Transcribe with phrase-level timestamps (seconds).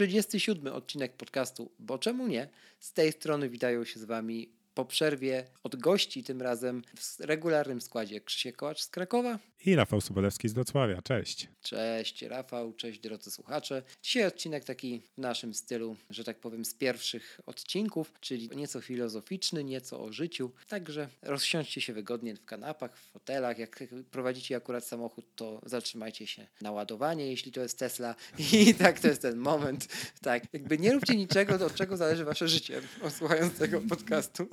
[0.00, 2.48] Trzydziesty siódmy odcinek podcastu, bo czemu nie?
[2.78, 7.80] Z tej strony witają się z Wami po przerwie od gości, tym razem w regularnym
[7.80, 11.02] składzie Krzysiek Kołacz z Krakowa i Rafał Sobolewski z Wrocławia.
[11.02, 11.48] Cześć.
[11.62, 13.82] Cześć Rafał, cześć drodzy słuchacze.
[14.02, 19.64] Dzisiaj odcinek taki w naszym stylu, że tak powiem, z pierwszych odcinków, czyli nieco filozoficzny,
[19.64, 20.50] nieco o życiu.
[20.68, 23.58] Także rozsiądźcie się wygodnie w kanapach, w fotelach.
[23.58, 28.14] Jak prowadzicie akurat samochód, to zatrzymajcie się na ładowanie, jeśli to jest Tesla.
[28.52, 29.88] I tak to jest ten moment.
[30.22, 32.82] Tak, jakby nie róbcie niczego, od czego zależy wasze życie,
[33.18, 34.48] słuchając tego podcastu.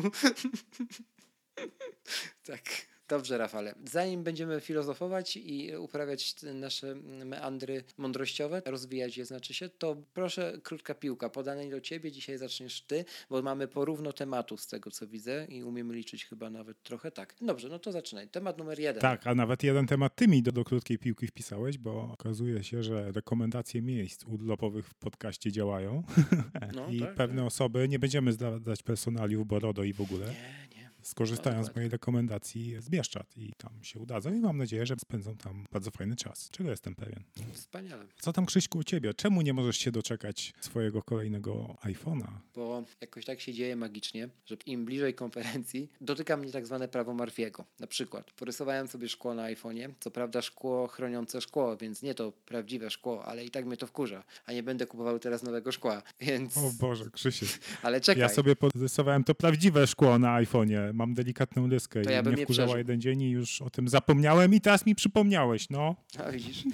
[2.46, 2.97] tak.
[3.10, 3.76] Dobrze, Rafale.
[3.86, 10.96] Zanim będziemy filozofować i uprawiać nasze meandry mądrościowe, rozwijać je znaczy się, to proszę krótka
[10.96, 12.12] piłka podanej do ciebie.
[12.12, 16.50] Dzisiaj zaczniesz ty, bo mamy porówno tematów z tego, co widzę i umiemy liczyć chyba
[16.50, 17.36] nawet trochę tak.
[17.42, 18.28] Dobrze, no to zaczynaj.
[18.28, 19.02] Temat numer jeden.
[19.02, 22.84] Tak, a nawet jeden temat ty mi do, do krótkiej piłki wpisałeś, bo okazuje się,
[22.84, 26.04] że rekomendacje miejsc urlopowych w podcaście działają
[26.76, 27.48] no, i tak, pewne tak.
[27.48, 30.26] osoby, nie będziemy zdawać personaliów, bo RODO i w ogóle.
[30.26, 30.67] Nie,
[31.08, 35.38] skorzystają z mojej rekomendacji z Bieszczad i tam się udadzą i mam nadzieję, że spędzą
[35.38, 37.24] tam bardzo fajny czas, czego jestem pewien.
[37.54, 38.06] Wspaniale.
[38.20, 39.14] Co tam Krzyśku u ciebie?
[39.14, 42.28] Czemu nie możesz się doczekać swojego kolejnego iPhone'a?
[42.56, 47.14] Bo jakoś tak się dzieje magicznie, że im bliżej konferencji dotyka mnie tak zwane prawo
[47.14, 47.66] Marfiego.
[47.80, 52.32] Na przykład porysowałem sobie szkło na iPhone'ie, co prawda szkło chroniące szkło, więc nie to
[52.32, 56.02] prawdziwe szkło, ale i tak mnie to wkurza, a nie będę kupował teraz nowego szkła,
[56.20, 56.58] więc...
[56.58, 57.50] O Boże, Krzysiek.
[57.84, 58.22] ale czekaj.
[58.22, 62.44] Ja sobie porysowałem to prawdziwe szkło na iPhone'ie mam delikatną lyskę to ja i mnie
[62.44, 65.96] wkurzała jeden dzień i już o tym zapomniałem i teraz mi przypomniałeś, no.
[66.18, 66.64] A widzisz?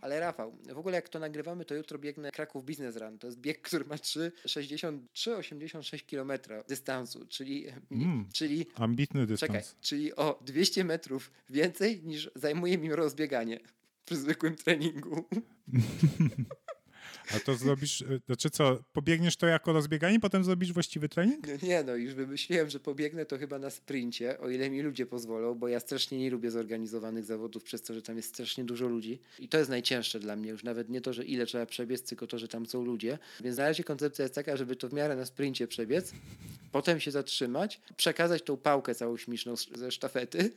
[0.00, 3.18] Ale Rafał, w ogóle jak to nagrywamy, to jutro biegnę Kraków Business Run.
[3.18, 6.32] To jest bieg, który ma 3,63-86 km
[6.68, 9.52] dystansu, czyli, mm, czyli ambitny dystans.
[9.52, 13.60] Czekaj, czyli o 200 metrów więcej niż zajmuje mi rozbieganie
[14.04, 15.24] przy zwykłym treningu.
[17.36, 21.46] A to zrobisz, e, znaczy co, pobiegniesz to jako rozbieganie, potem zrobisz właściwy trening?
[21.46, 25.06] No nie, no już wymyśliłem, że pobiegnę to chyba na sprincie, o ile mi ludzie
[25.06, 28.88] pozwolą, bo ja strasznie nie lubię zorganizowanych zawodów przez to, że tam jest strasznie dużo
[28.88, 29.18] ludzi.
[29.38, 32.26] I to jest najcięższe dla mnie, już nawet nie to, że ile trzeba przebiec, tylko
[32.26, 33.18] to, że tam są ludzie.
[33.40, 36.12] Więc na razie koncepcja jest taka, żeby to w miarę na sprincie przebiec,
[36.72, 40.50] potem się zatrzymać, przekazać tą pałkę całą śmieszną ze sztafety,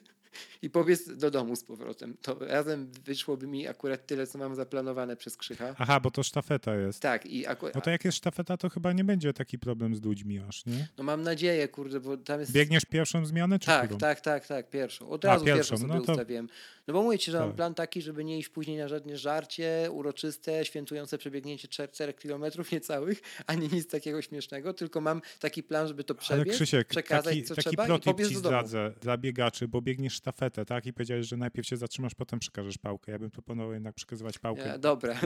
[0.61, 2.17] i powiedz do domu z powrotem.
[2.21, 5.75] To razem wyszłoby mi akurat tyle, co mam zaplanowane przez Krzycha.
[5.77, 7.01] Aha, bo to sztafeta jest.
[7.01, 7.25] Tak.
[7.25, 7.75] i akurat.
[7.75, 10.87] No to jak jest sztafeta, to chyba nie będzie taki problem z ludźmi aż, nie?
[10.97, 12.51] No mam nadzieję, kurde, bo tam jest...
[12.51, 13.99] Biegniesz pierwszą zmianę, czy Tak, którą?
[13.99, 15.09] tak, tak, tak, pierwszą.
[15.09, 16.11] Od razu A, pierwszą, pierwszą sobie no to...
[16.11, 16.49] ustawiłem.
[16.91, 17.47] No bo mówię ci, że tak.
[17.47, 22.71] mam plan taki, żeby nie iść później na żadne żarcie uroczyste, świętujące przebiegnięcie 4 kilometrów
[22.71, 27.25] niecałych, ani nic takiego śmiesznego, tylko mam taki plan, żeby to przebiec, Ale Krzysiek, przekazać
[27.25, 30.85] taki, co taki trzeba i pobiec ci zdradzę dla biegaczy, bo biegniesz sztafetę, tak?
[30.85, 33.11] I powiedziałeś, że najpierw się zatrzymasz, potem przekażesz pałkę.
[33.11, 34.67] Ja bym proponował jednak przekazywać pałkę.
[34.67, 35.15] Ja, dobra.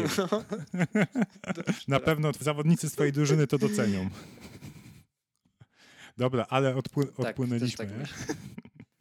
[1.88, 4.10] Na pewno zawodnicy swojej drużyny to docenią.
[6.18, 7.86] Dobra, ale odpły tak, odpłynęliśmy.
[7.86, 8.38] Tak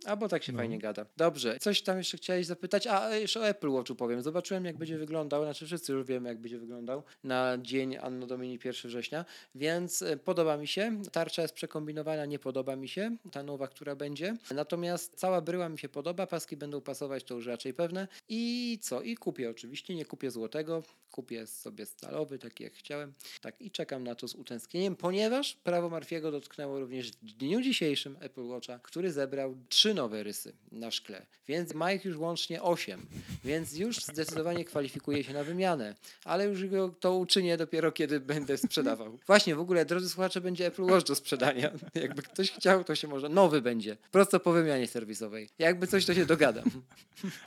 [0.06, 0.58] Albo tak się no.
[0.58, 1.06] fajnie gada.
[1.16, 2.86] Dobrze, coś tam jeszcze chciałeś zapytać?
[2.86, 4.22] A jeszcze o Apple Watchu powiem.
[4.22, 8.58] Zobaczyłem, jak będzie wyglądał, znaczy wszyscy już wiemy, jak będzie wyglądał na dzień Anno Domini
[8.64, 11.02] 1 września, więc e, podoba mi się.
[11.12, 14.36] Tarcza jest przekombinowana, nie podoba mi się, ta nowa, która będzie.
[14.54, 18.08] Natomiast cała bryła mi się podoba, paski będą pasować, to już raczej pewne.
[18.28, 19.02] I co?
[19.02, 23.12] I kupię oczywiście, nie kupię złotego, kupię sobie stalowy, taki jak chciałem.
[23.40, 28.16] Tak, i czekam na to z utęsknieniem, ponieważ prawo Marfiego dotknęło również w dniu dzisiejszym
[28.20, 29.56] Apple Watcha, który zebrał
[29.94, 33.06] trzy nowe rysy na szkle, więc ma ich już łącznie 8,
[33.44, 35.94] więc już zdecydowanie kwalifikuje się na wymianę,
[36.24, 39.18] ale już go to uczynię dopiero kiedy będę sprzedawał.
[39.26, 41.70] Właśnie, w ogóle, drodzy słuchacze, będzie Apple Watch do sprzedania.
[41.94, 43.28] Jakby ktoś chciał, to się może.
[43.28, 45.48] Nowy będzie, prosto po wymianie serwisowej.
[45.58, 46.64] Jakby coś, to się dogadam.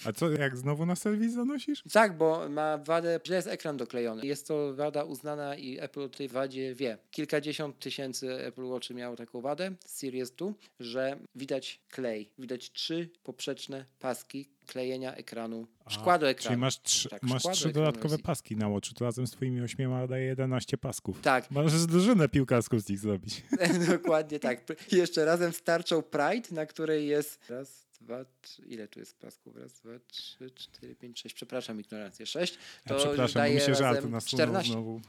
[0.06, 1.84] A co, jak znowu na serwis zanosisz?
[1.92, 4.26] Tak, bo ma wadę, źle jest ekran doklejony.
[4.26, 6.98] Jest to wada uznana i Apple o tej wadzie wie.
[7.12, 13.86] Kilkadziesiąt tysięcy Apple Watch miało taką wadę, Series 2, że widać klej widać trzy poprzeczne
[14.00, 16.50] paski klejenia ekranu, szkła do ekranu.
[16.50, 20.08] Czyli masz, trzy, tak, masz trzy dodatkowe paski na łoczu, to razem z twoimi ośmioma
[20.08, 21.22] daje 11 pasków.
[21.22, 21.52] Tak.
[21.52, 23.44] Możesz drużynę piłkarską z nich zrobić.
[23.90, 24.62] Dokładnie tak.
[24.92, 29.56] Jeszcze razem starczą Pride, na której jest raz, dwa, trzy, ile tu jest pasków?
[29.56, 31.36] Raz, dwa, trzy, cztery, pięć, sześć.
[31.36, 32.26] Przepraszam, ignorancję.
[32.26, 32.58] Sześć.
[32.88, 34.72] To ja przepraszam, daje mi się żart na 14.
[34.72, 35.02] znowu.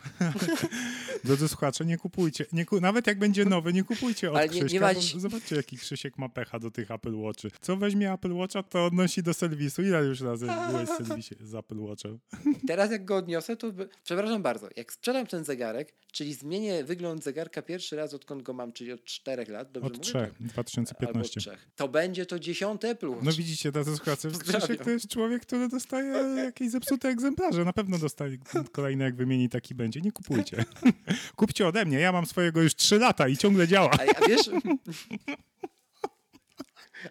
[1.25, 2.47] Drodzy słuchacze, nie kupujcie.
[2.53, 2.81] Nie ku...
[2.81, 6.29] Nawet jak będzie nowy, nie kupujcie od Ale nie, Krzyśka, nie Zobaczcie, jaki Krzysiek ma
[6.29, 7.51] pecha do tych Apple Watchy.
[7.61, 9.83] Co weźmie Apple Watcha, to odnosi do serwisu.
[9.83, 12.19] Ile już razy byłeś w serwisie z Apple Watchem?
[12.69, 13.73] Teraz jak go odniosę, to...
[14.05, 14.69] Przepraszam bardzo.
[14.77, 19.05] Jak sprzedam ten zegarek, czyli zmienię wygląd zegarka pierwszy raz, odkąd go mam, czyli od
[19.05, 20.05] czterech lat, dobrze Od mówię?
[20.05, 21.19] trzech, 2015.
[21.19, 21.69] Albo trzech.
[21.77, 22.39] To będzie to
[22.79, 23.23] dziesiąte Apple Watch.
[23.23, 26.13] No widzicie, drodzy słuchacze, Krzysiek to jest człowiek, który dostaje
[26.45, 27.65] jakieś zepsute egzemplarze.
[27.65, 28.39] Na pewno dostaje
[28.73, 30.01] kolejny, jak wymieni, taki będzie.
[30.01, 30.65] Nie kupujcie.
[31.37, 33.91] Kupcie ode mnie, ja mam swojego już trzy lata i ciągle działa.
[33.91, 34.51] A, a wiesz...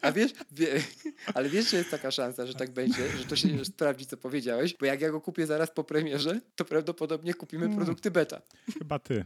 [0.02, 0.82] A wiesz, wie,
[1.34, 4.76] ale wiesz, że jest taka szansa, że tak będzie, że to się sprawdzi, co powiedziałeś,
[4.80, 7.78] bo jak ja go kupię zaraz po premierze, to prawdopodobnie kupimy hmm.
[7.78, 8.42] produkty beta.
[8.80, 9.26] Chyba ty.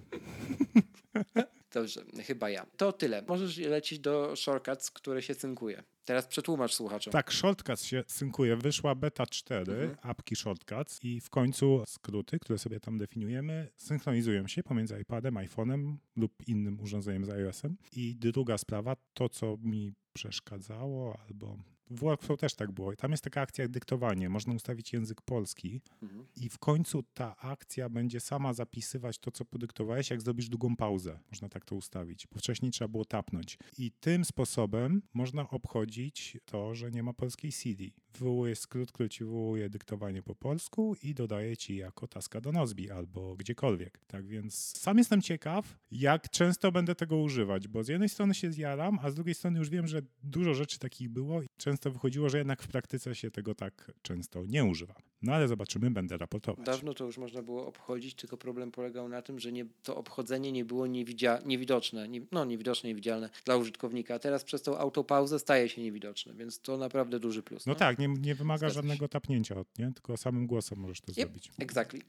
[1.73, 2.65] Dobrze, chyba ja.
[2.77, 3.23] To tyle.
[3.27, 5.83] Możesz lecieć do shortcuts, które się synkuje.
[6.05, 7.11] Teraz przetłumacz słuchaczom.
[7.11, 8.55] Tak, Shortcuts się synkuje.
[8.55, 9.97] Wyszła beta 4, mhm.
[10.01, 15.95] apki Shortcuts i w końcu skróty, które sobie tam definiujemy, synchronizują się pomiędzy iPadem, iPhone'em
[16.15, 17.77] lub innym urządzeniem z iOS-em.
[17.91, 21.57] I druga sprawa, to co mi przeszkadzało albo
[21.91, 22.95] w Workflow też tak było.
[22.95, 24.29] Tam jest taka akcja dyktowanie.
[24.29, 26.25] Można ustawić język polski mhm.
[26.35, 31.19] i w końcu ta akcja będzie sama zapisywać to, co podyktowałeś, jak zrobisz długą pauzę.
[31.31, 33.57] Można tak to ustawić, bo wcześniej trzeba było tapnąć.
[33.77, 37.83] I tym sposobem można obchodzić to, że nie ma polskiej CD.
[38.19, 42.91] Wywołuje skrót, który ci wywołuje dyktowanie po polsku i dodaje ci jako taska do Nozbi
[42.91, 43.99] albo gdziekolwiek.
[44.07, 48.51] Tak więc sam jestem ciekaw, jak często będę tego używać, bo z jednej strony się
[48.51, 52.29] zjaram, a z drugiej strony już wiem, że dużo rzeczy takich było i często wychodziło,
[52.29, 55.10] że jednak w praktyce się tego tak często nie używa.
[55.21, 56.65] No ale zobaczymy, będę raportować.
[56.65, 60.51] Dawno to już można było obchodzić, tylko problem polegał na tym, że nie, to obchodzenie
[60.51, 65.39] nie było niewidzia, niewidoczne, nie, no niewidoczne, niewidzialne dla użytkownika, a teraz przez tą autopauzę
[65.39, 67.65] staje się niewidoczne, więc to naprawdę duży plus.
[67.65, 69.91] No, no tak, nie, nie wymaga żadnego tapnięcia, nie?
[69.93, 71.51] tylko samym głosem możesz to yep, zrobić.
[71.59, 72.01] Exactly.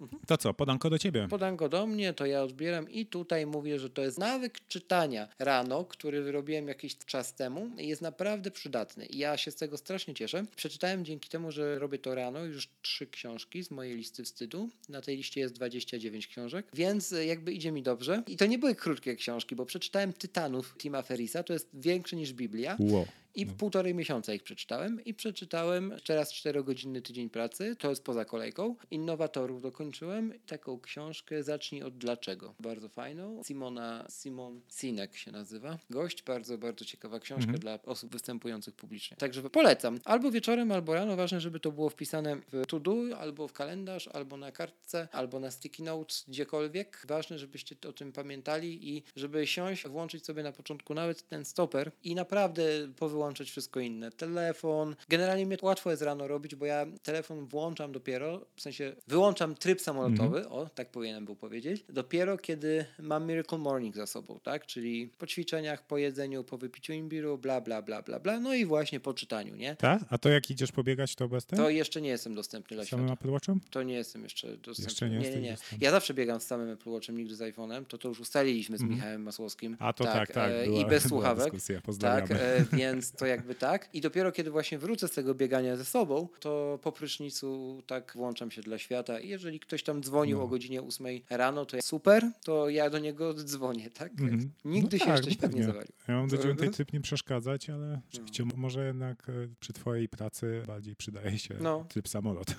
[0.00, 0.22] Mhm.
[0.26, 1.28] To co, podanko do ciebie?
[1.30, 5.84] Podanko do mnie, to ja odbieram i tutaj mówię, że to jest nawyk czytania rano,
[5.84, 9.06] który wyrobiłem jakiś czas temu i jest naprawdę przydatny.
[9.06, 10.44] I ja się z tego strasznie cieszę.
[10.56, 14.70] Przeczytałem dzięki temu, że robię to rano już trzy książki z mojej listy wstydu.
[14.88, 18.22] Na tej liście jest 29 książek, więc jakby idzie mi dobrze.
[18.26, 22.32] I to nie były krótkie książki, bo przeczytałem Tytanów Tima Ferisa, to jest większe niż
[22.32, 22.76] Biblia.
[22.80, 23.06] Wow.
[23.34, 23.52] I no.
[23.58, 28.76] półtorej miesiąca ich przeczytałem i przeczytałem teraz czterogodzinny tydzień pracy, to jest poza kolejką.
[28.90, 30.32] Innowatorów dokończyłem.
[30.46, 32.54] Taką książkę Zacznij od dlaczego.
[32.60, 33.42] Bardzo fajną.
[33.44, 35.78] Simona, Simon Sinek się nazywa.
[35.90, 37.58] Gość, bardzo, bardzo ciekawa książka mhm.
[37.58, 39.16] dla osób występujących publicznie.
[39.16, 40.00] Także polecam.
[40.04, 41.16] Albo wieczorem, albo rano.
[41.16, 45.50] Ważne, żeby to było wpisane w to-do, albo w kalendarz, albo na kartce, albo na
[45.50, 47.04] sticky notes, gdziekolwiek.
[47.08, 51.92] Ważne, żebyście o tym pamiętali i żeby siąść, włączyć sobie na początku nawet ten stoper
[52.04, 52.62] i naprawdę
[52.96, 54.10] powyłączyć wyłączyć wszystko inne.
[54.10, 54.96] Telefon.
[55.08, 59.80] Generalnie mnie łatwo jest rano robić, bo ja telefon włączam dopiero, w sensie wyłączam tryb
[59.80, 60.52] samolotowy, mm -hmm.
[60.52, 64.66] o, tak powinienem był powiedzieć, dopiero kiedy mam Miracle Morning za sobą, tak?
[64.66, 68.64] Czyli po ćwiczeniach, po jedzeniu, po wypiciu imbiru, bla, bla, bla, bla, bla, no i
[68.64, 69.76] właśnie po czytaniu, nie?
[69.76, 70.02] Tak?
[70.10, 73.30] A to jak idziesz pobiegać, to bez To jeszcze nie jestem dostępny dla Samym Apple
[73.30, 73.60] Watchem?
[73.70, 74.84] To nie jestem jeszcze dostępny.
[74.84, 75.56] Jeszcze nie, nie, nie, nie.
[75.80, 78.82] Ja zawsze biegam z samym Apple Watchem, nigdy z iPhone'em, to to już ustaliliśmy z
[78.82, 78.88] -hmm.
[78.88, 79.76] Michałem Masłowskim.
[79.80, 80.32] A to tak, tak.
[80.32, 81.52] tak e, była, I bez słuchawek.
[82.00, 82.64] Tak, e,
[83.08, 83.88] więc to jakby tak.
[83.92, 88.50] I dopiero kiedy właśnie wrócę z tego biegania ze sobą, to po prysznicu tak włączam
[88.50, 89.20] się dla świata.
[89.20, 90.44] I jeżeli ktoś tam dzwonił no.
[90.44, 94.20] o godzinie 8 rano, to super, to ja do niego dzwonię, tak?
[94.20, 94.50] Mm.
[94.64, 95.92] Nigdy no się tak, jeszcze tak nie zawalił.
[96.08, 98.52] Ja mam do 9 tryb nie przeszkadzać, ale rzeczywiście no.
[98.56, 101.84] może jednak e, przy twojej pracy bardziej przydaje się no.
[101.88, 102.54] tryb samolot.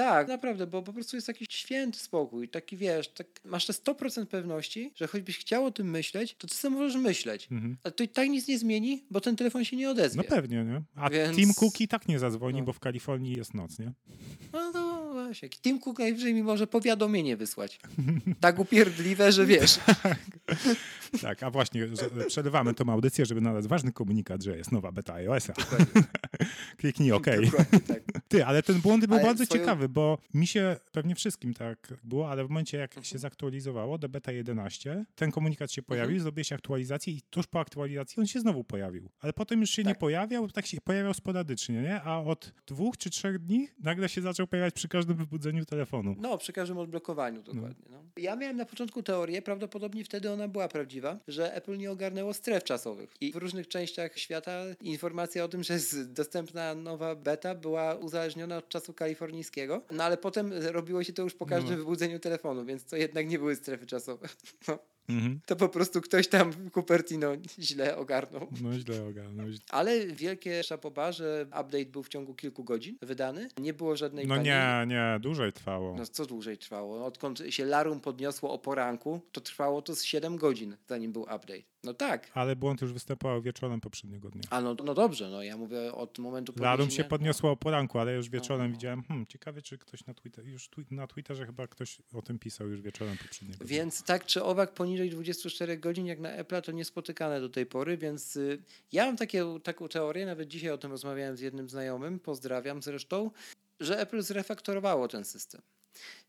[0.00, 2.48] Tak, naprawdę, bo po prostu jest jakiś święty spokój.
[2.48, 6.54] Taki wiesz, tak, masz te 100% pewności, że choćbyś chciał o tym myśleć, to ty
[6.54, 7.48] sobie możesz myśleć.
[7.50, 7.76] Mhm.
[7.84, 10.22] Ale to i tak nic nie zmieni, bo ten telefon się nie odezwie.
[10.22, 10.82] No pewnie, nie?
[10.94, 11.36] A Więc...
[11.36, 12.64] Tim Cook i tak nie zadzwoni, no.
[12.64, 13.92] bo w Kalifornii jest noc, nie?
[14.52, 15.48] No to właśnie.
[15.48, 17.80] Tim Cook najwyżej mi może powiadomienie wysłać.
[18.40, 19.78] tak upierdliwe, że wiesz.
[21.22, 21.88] tak, a właśnie
[22.26, 25.52] przerywamy tą audycję, żeby nadać ważny komunikat, że jest nowa beta iOS-a.
[26.78, 27.26] Kliknij OK.
[27.44, 28.19] Dokładnie, tak.
[28.30, 29.60] Ty, ale ten błąd był ale bardzo swoją...
[29.60, 33.04] ciekawy, bo mi się, pewnie wszystkim tak było, ale w momencie jak mhm.
[33.04, 36.22] się zaktualizowało do beta 11, ten komunikat się pojawił, mhm.
[36.22, 39.08] zrobiłeś aktualizację i tuż po aktualizacji on się znowu pojawił.
[39.20, 39.88] Ale potem już się tak.
[39.88, 42.02] nie pojawiał, tak się pojawiał sporadycznie, nie?
[42.02, 46.16] A od dwóch czy trzech dni nagle się zaczął pojawiać przy każdym wybudzeniu telefonu.
[46.18, 47.84] No, przy każdym odblokowaniu dokładnie.
[47.90, 47.96] No.
[47.96, 48.04] no.
[48.16, 52.64] Ja miałem na początku teorię, prawdopodobnie wtedy ona była prawdziwa, że Apple nie ogarnęło stref
[52.64, 53.14] czasowych.
[53.20, 58.19] I w różnych częściach świata informacja o tym, że jest dostępna nowa beta była uzależniona
[58.58, 59.82] od czasu kalifornijskiego.
[59.90, 61.76] No ale potem robiło się to już po każdym no.
[61.78, 64.28] wybudzeniu telefonu, więc to jednak nie były strefy czasowe.
[64.68, 64.78] No.
[65.14, 65.40] Mhm.
[65.46, 68.46] To po prostu ktoś tam Cupertino źle ogarnął.
[68.62, 69.46] No źle ogarnął.
[69.70, 73.48] Ale wielkie szapoba, że update był w ciągu kilku godzin wydany.
[73.60, 75.94] Nie było żadnej No nie, nie, dłużej trwało.
[75.96, 77.06] No co dłużej trwało?
[77.06, 81.70] Odkąd się Larum podniosło o poranku, to trwało to z 7 godzin, zanim był update.
[81.84, 82.30] No tak.
[82.34, 84.42] Ale błąd już występował wieczorem poprzedniego dnia.
[84.50, 88.14] A no, no dobrze, no ja mówię od momentu Larum się podniosło o poranku, ale
[88.14, 88.72] już wieczorem no.
[88.72, 92.38] widziałem, hmm, ciekawe czy ktoś na Twitter, już twi na Twitterze chyba ktoś o tym
[92.38, 93.68] pisał już wieczorem poprzedniego dnia.
[93.68, 97.96] Więc tak czy owak poniżej 24 godzin jak na Apple to niespotykane do tej pory,
[97.96, 102.18] więc y, ja mam takie, taką teorię, nawet dzisiaj o tym rozmawiałem z jednym znajomym,
[102.18, 103.30] pozdrawiam zresztą,
[103.80, 105.62] że Apple zrefaktorowało ten system.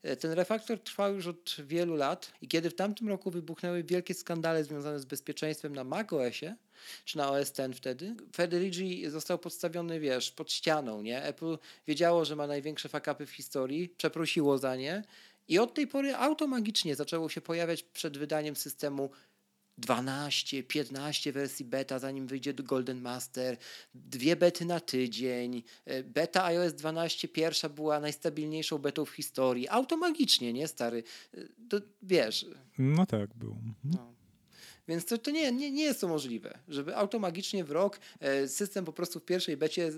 [0.04, 4.14] E, ten refaktor trwał już od wielu lat i kiedy w tamtym roku wybuchnęły wielkie
[4.14, 6.56] skandale związane z bezpieczeństwem na macOSie,
[7.06, 11.24] czy na OS X wtedy, Federici został podstawiony, wiesz, pod ścianą, nie?
[11.24, 15.04] Apple wiedziało, że ma największe fakapy w historii, przeprosiło za nie
[15.48, 19.10] i od tej pory automagicznie zaczęło się pojawiać przed wydaniem systemu
[19.78, 23.58] 12, 15 wersji beta, zanim wyjdzie do Golden Master,
[23.96, 25.64] dwie bety na tydzień.
[25.86, 29.70] E, beta iOS 12 pierwsza była najstabilniejszą betą w historii.
[29.70, 31.04] Automagicznie, nie stary?
[31.34, 31.38] E,
[31.70, 32.46] to wiesz.
[32.78, 33.52] No tak, był.
[33.52, 33.76] Mhm.
[33.84, 34.14] No.
[34.88, 38.86] Więc to, to nie, nie, nie jest to możliwe, żeby automagicznie w rok e, system
[38.86, 39.92] po prostu w pierwszej becie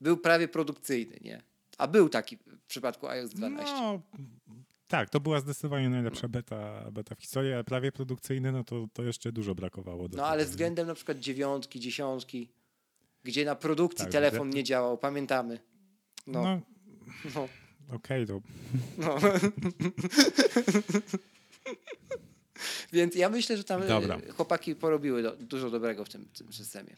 [0.00, 1.42] był prawie produkcyjny, nie?
[1.78, 3.74] A był taki w przypadku iOS 12.
[3.74, 4.02] No,
[4.88, 9.02] tak, to była zdecydowanie najlepsza beta, beta w historii, ale prawie produkcyjny, no to, to
[9.02, 10.08] jeszcze dużo brakowało.
[10.12, 12.48] no ale względem na przykład dziewiątki, dziesiątki,
[13.24, 15.58] gdzie na produkcji tak, telefon nie działał, pamiętamy.
[16.26, 16.42] No.
[16.42, 16.60] no,
[17.34, 17.48] no.
[17.96, 18.40] Okej, okay, to...
[18.98, 19.18] No.
[22.92, 24.18] Więc ja myślę, że tam Dobra.
[24.36, 26.96] chłopaki porobiły do, dużo dobrego w tym, tym systemie.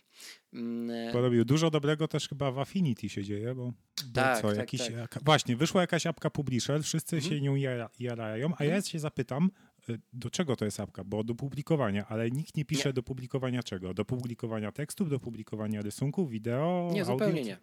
[0.53, 3.73] Mm, e, porobiły dużo dobrego też chyba w Affinity się dzieje, bo,
[4.15, 5.19] tak, co, tak, jakiś, tak.
[5.25, 7.35] właśnie, wyszła jakaś apka publisher, wszyscy mhm.
[7.35, 7.55] się nią
[7.99, 8.83] jarają, a ja mhm.
[8.83, 9.51] się zapytam,
[9.89, 11.05] e, do czego to jest apka?
[11.05, 12.93] Bo do publikowania, ale nikt nie pisze nie.
[12.93, 13.95] do publikowania czego?
[13.95, 17.15] Do publikowania tekstów, do publikowania rysunków, wideo, Nie, audio?
[17.15, 17.59] zupełnie nie.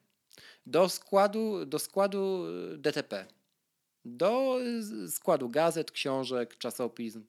[0.66, 3.26] Do składu, do składu e, DTP.
[4.06, 4.60] Do
[5.08, 7.24] składu gazet, książek, czasopism.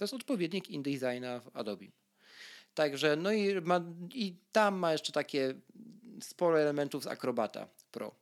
[0.00, 1.86] To jest odpowiednik InDesigna w Adobe.
[2.74, 5.54] Także, no i, ma, i tam ma jeszcze takie
[6.20, 8.14] sporo elementów z Acrobata Pro.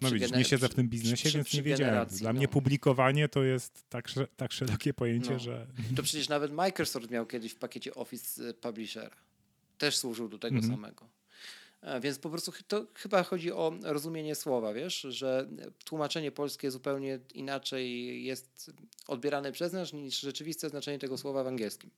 [0.00, 2.06] No widzisz, nie siedzę w tym biznesie, przy, więc przy nie wiedziałem.
[2.06, 2.38] Dla no.
[2.38, 5.38] mnie publikowanie to jest tak, tak szerokie pojęcie, no.
[5.38, 5.66] że...
[5.96, 9.10] To przecież nawet Microsoft miał kiedyś w pakiecie Office Publisher.
[9.78, 10.72] Też służył do tego mm -hmm.
[10.72, 11.08] samego.
[11.82, 15.48] E, więc po prostu to chyba chodzi o rozumienie słowa, wiesz, że
[15.84, 18.70] tłumaczenie polskie zupełnie inaczej jest
[19.08, 21.90] odbierane przez nas niż rzeczywiste znaczenie tego słowa w angielskim.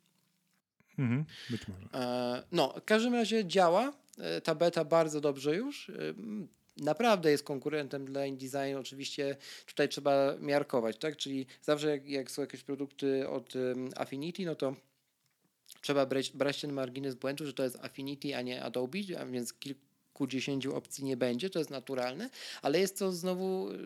[0.99, 1.89] Mhm, być może.
[1.95, 3.93] E, no, w każdym razie działa.
[4.19, 5.91] E, ta beta bardzo dobrze już.
[6.77, 8.77] Naprawdę jest konkurentem dla InDesign.
[8.79, 9.37] Oczywiście
[9.67, 11.17] tutaj trzeba miarkować, tak?
[11.17, 13.53] Czyli zawsze jak, jak są jakieś produkty od
[13.97, 14.75] Affinity, no to
[15.85, 19.55] trzeba brać, brać ten margines błędu, że to jest Affinity, a nie Adobe, a więc
[19.55, 22.31] kilkudziesięciu opcji nie będzie, to jest naturalne,
[22.63, 23.79] ale jest to znowu y,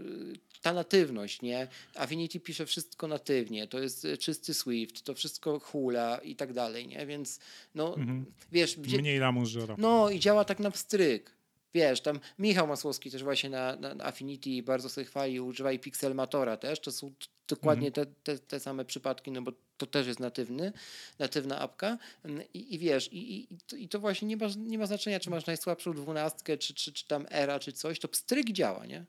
[0.62, 1.68] ta natywność, nie?
[1.94, 6.86] Affinity pisze wszystko natywnie, to jest y, czysty Swift, to wszystko hula i tak dalej,
[6.86, 7.06] nie?
[7.06, 7.40] Więc
[7.74, 8.24] no, mhm.
[8.52, 8.76] wiesz...
[8.76, 9.74] Gdzie, Mniej lamus żera.
[9.78, 11.37] No i działa tak na pstryk.
[11.74, 16.56] Wiesz, tam Michał Masłowski też właśnie na, na Affinity bardzo sobie chwali, używa i Pixelmatora
[16.56, 17.12] też, to są
[17.48, 18.06] dokładnie mhm.
[18.06, 20.72] te, te, te same przypadki, no bo to też jest natywny,
[21.18, 24.86] natywna apka mm, i, i wiesz, i, i, i to właśnie nie ma, nie ma
[24.86, 28.86] znaczenia, czy masz najsłabszą dwunastkę, czy, czy, czy tam era, czy coś, to pstryk działa,
[28.86, 29.04] nie?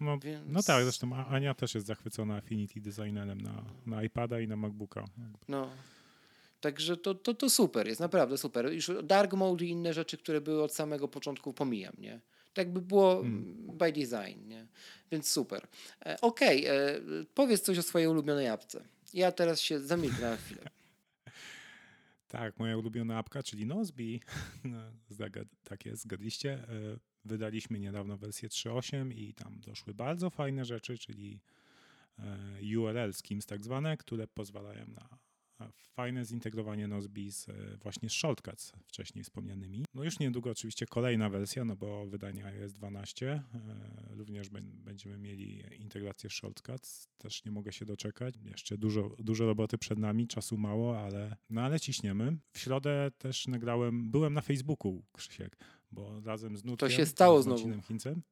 [0.00, 0.44] No, Więc...
[0.46, 5.04] no tak, zresztą Ania też jest zachwycona Affinity Designerem na, na iPada i na MacBooka.
[5.48, 5.70] No.
[6.66, 8.72] Także to, to, to super, jest naprawdę super.
[8.72, 12.20] Już dark mode i inne rzeczy, które były od samego początku pomijam, nie?
[12.54, 13.66] Tak by było hmm.
[13.78, 14.66] by design, nie?
[15.10, 15.66] Więc super.
[16.06, 17.00] E, Okej, okay, e,
[17.34, 18.84] powiedz coś o swojej ulubionej apce.
[19.14, 20.62] Ja teraz się zamilknę na chwilę.
[22.28, 24.20] Tak, moja ulubiona apka, czyli Nozbi,
[24.64, 24.78] no,
[25.64, 26.52] tak jest, zgadliście.
[26.52, 26.68] E,
[27.24, 31.40] wydaliśmy niedawno wersję 3.8 i tam doszły bardzo fajne rzeczy, czyli
[32.18, 35.25] e, URL schemes tak zwane, które pozwalają na
[35.72, 39.84] fajne zintegrowanie Nozbi z, e, właśnie z shortcuts wcześniej wspomnianymi.
[39.94, 43.32] No już niedługo oczywiście kolejna wersja, no bo wydanie iOS 12.
[43.32, 43.42] E,
[44.10, 44.48] również
[44.84, 47.08] będziemy mieli integrację z shortcuts.
[47.18, 48.34] Też nie mogę się doczekać.
[48.44, 52.36] Jeszcze dużo, dużo roboty przed nami, czasu mało, ale, no ale ciśniemy.
[52.52, 55.56] W środę też nagrałem, byłem na Facebooku, Krzysiek,
[55.92, 57.82] bo razem z Nutkiem, To się stało z znowu.
[57.82, 58.22] Chincem,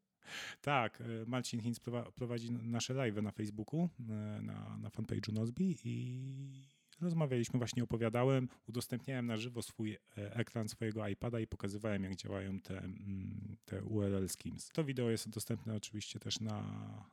[0.61, 1.81] tak, e, Marcin Hinz
[2.15, 9.37] prowadzi nasze live na Facebooku, na, na fanpage'u Nozbi i Rozmawialiśmy, właśnie opowiadałem, udostępniałem na
[9.37, 9.99] żywo swój e,
[10.35, 14.69] ekran swojego iPada i pokazywałem, jak działają te, mm, te URL schemes.
[14.69, 16.65] To wideo jest dostępne oczywiście też na,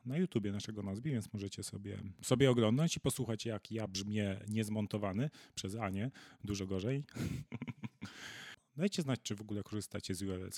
[0.04, 5.30] na YouTubie naszego Nozbi, więc możecie sobie, sobie oglądać i posłuchać, jak ja brzmię niezmontowany
[5.54, 6.10] przez Anię,
[6.44, 7.04] dużo gorzej.
[8.76, 10.50] Dajcie znać, czy w ogóle korzystacie z URL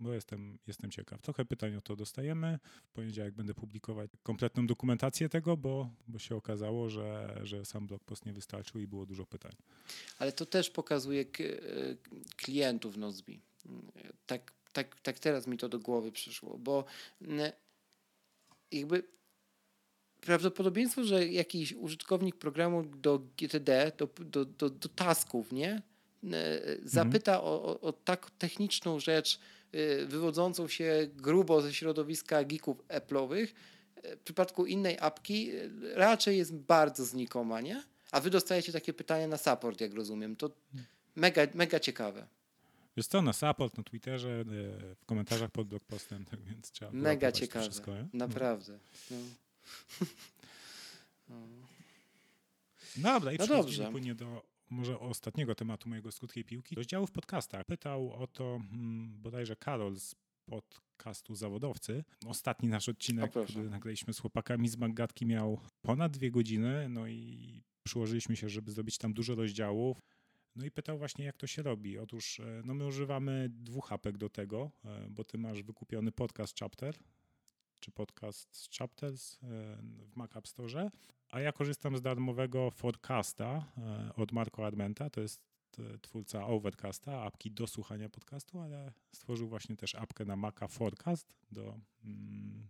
[0.00, 1.20] bo jestem, jestem ciekaw.
[1.20, 2.58] Trochę pytań o to dostajemy.
[2.84, 8.04] W poniedziałek będę publikować kompletną dokumentację tego, bo, bo się okazało, że, że sam blog
[8.04, 9.52] post nie wystarczył i było dużo pytań.
[10.18, 11.26] Ale to też pokazuje e,
[12.36, 13.40] klientów Nozbi.
[14.26, 16.84] Tak, tak, tak teraz mi to do głowy przyszło, bo
[18.72, 19.02] jakby
[20.20, 25.82] prawdopodobieństwo, że jakiś użytkownik programu do GTD, do, do, do, do tasków, nie?
[26.24, 27.52] E, zapyta mhm.
[27.52, 29.38] o, o, tak techniczną rzecz,
[29.72, 33.46] e, wywodzącą się grubo ze środowiska geeków Apple'owych,
[33.96, 35.50] e, w przypadku innej apki
[35.94, 37.82] raczej jest bardzo znikoma, nie?
[38.12, 40.36] A wy dostajecie takie pytania na support, jak rozumiem.
[40.36, 40.50] To
[41.16, 42.26] mega, mega ciekawe.
[42.96, 44.44] Jest to na support, na Twitterze,
[45.00, 48.78] w komentarzach pod blog postem, tak więc trzeba Mega ciekawe, wszystko, naprawdę.
[49.10, 49.16] No.
[51.28, 51.36] no.
[52.96, 57.64] Dobra, i no przechodzimy płynie do może ostatniego tematu mojego skutkiej piłki, rozdziału w podcastach.
[57.66, 60.14] Pytał o to hmm, bodajże Karol z
[60.46, 62.04] podcastu Zawodowcy.
[62.26, 67.62] Ostatni nasz odcinek, który nagraliśmy z chłopakami z Maggatki miał ponad dwie godziny, no i
[67.82, 69.98] przyłożyliśmy się, żeby zrobić tam dużo rozdziałów.
[70.56, 71.98] No i pytał właśnie, jak to się robi.
[71.98, 76.58] Otóż e, no my używamy dwóch apek do tego, e, bo ty masz wykupiony podcast
[76.58, 76.96] Chapter,
[77.80, 79.38] czy podcast Chapters e,
[79.82, 80.90] w Mac App Store,
[81.30, 85.40] a ja korzystam z darmowego Forecasta e, od Marco Armenta, to jest
[85.78, 91.36] e, twórca Overcasta, apki do słuchania podcastu, ale stworzył właśnie też apkę na Maca Forecast
[91.50, 92.68] do, mm,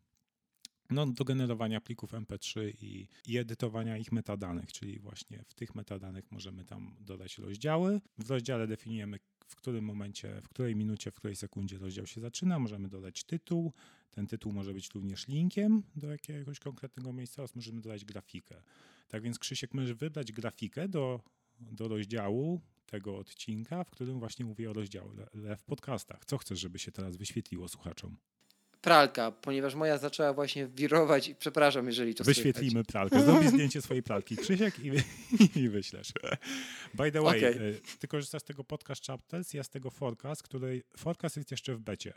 [0.91, 6.33] no, do generowania plików MP3 i, i edytowania ich metadanych, czyli właśnie w tych metadanych
[6.33, 8.01] możemy tam dodać rozdziały.
[8.19, 9.19] W rozdziale definiujemy
[9.49, 12.59] w którym momencie, w której minucie, w której sekundzie rozdział się zaczyna.
[12.59, 13.73] Możemy dodać tytuł.
[14.11, 18.63] Ten tytuł może być również linkiem do jakiegoś konkretnego miejsca oraz możemy dodać grafikę.
[19.09, 21.21] Tak więc Krzysiek, możesz wybrać grafikę do,
[21.61, 25.27] do rozdziału tego odcinka, w którym właśnie mówię o rozdziale
[25.59, 26.25] w podcastach.
[26.25, 28.17] Co chcesz, żeby się teraz wyświetliło słuchaczom?
[28.81, 32.87] Pralka, ponieważ moja zaczęła właśnie wirować i przepraszam, jeżeli to Wyświetlimy słychać.
[32.87, 33.23] pralkę.
[33.23, 34.91] Zrobi zdjęcie swojej pralki Krzysiek i,
[35.61, 36.13] i wyślesz.
[36.95, 37.81] By the way, okay.
[37.99, 41.81] ty korzystasz z tego podcast Chapters, ja z tego Forecast, który Forecast jest jeszcze w
[41.81, 42.13] becie.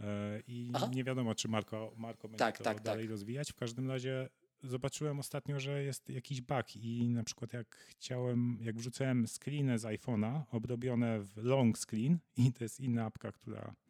[0.00, 0.90] E, I Aha.
[0.94, 3.10] nie wiadomo, czy Marko, Marko będzie tak, to tak, dalej tak.
[3.10, 3.52] rozwijać.
[3.52, 4.28] W każdym razie
[4.62, 9.82] zobaczyłem ostatnio, że jest jakiś bug i na przykład jak chciałem, jak wrzucałem screeny z
[9.82, 13.74] iPhone'a obrobione w long screen i to jest inna apka, która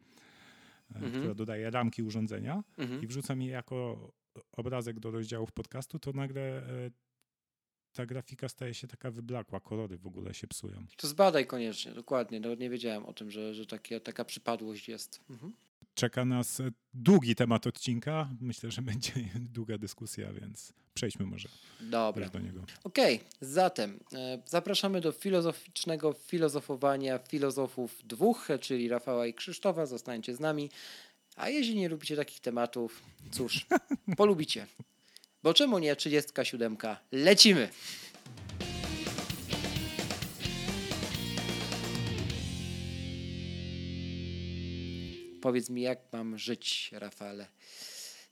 [0.95, 1.11] mhm.
[1.11, 3.01] która dodaje ramki urządzenia mhm.
[3.01, 4.11] i wrzucam je jako
[4.51, 6.91] obrazek do rozdziałów podcastu, to nagle e,
[7.93, 10.85] ta grafika staje się taka wyblakła, kolory w ogóle się psują.
[10.97, 12.39] To zbadaj koniecznie, dokładnie.
[12.39, 15.19] Nawet nie wiedziałem o tym, że, że takie, taka przypadłość jest.
[15.29, 15.53] Mhm
[15.95, 16.61] czeka nas
[16.93, 18.29] długi temat odcinka.
[18.41, 19.13] Myślę, że będzie
[19.55, 21.49] długa dyskusja, więc przejdźmy może
[21.79, 22.29] Dobra.
[22.29, 22.61] do niego.
[22.83, 29.85] Okej, okay, zatem e, zapraszamy do filozoficznego filozofowania filozofów dwóch, czyli Rafała i Krzysztofa.
[29.85, 30.69] Zostańcie z nami.
[31.35, 33.65] A jeśli nie lubicie takich tematów, cóż,
[34.17, 34.67] polubicie.
[35.43, 36.77] Bo czemu nie 37?
[37.11, 37.69] Lecimy!
[45.41, 47.47] Powiedz mi, jak mam żyć, Rafale.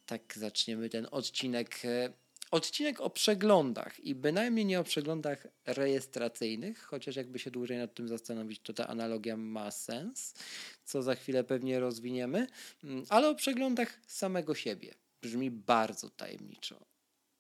[0.05, 1.85] Tak zaczniemy ten odcinek.
[1.85, 2.13] E,
[2.51, 8.07] odcinek o przeglądach i bynajmniej nie o przeglądach rejestracyjnych, chociaż jakby się dłużej nad tym
[8.07, 10.33] zastanowić, to ta analogia ma sens,
[10.83, 12.47] co za chwilę pewnie rozwiniemy,
[12.83, 14.93] mm, ale o przeglądach samego siebie.
[15.21, 16.85] Brzmi bardzo tajemniczo.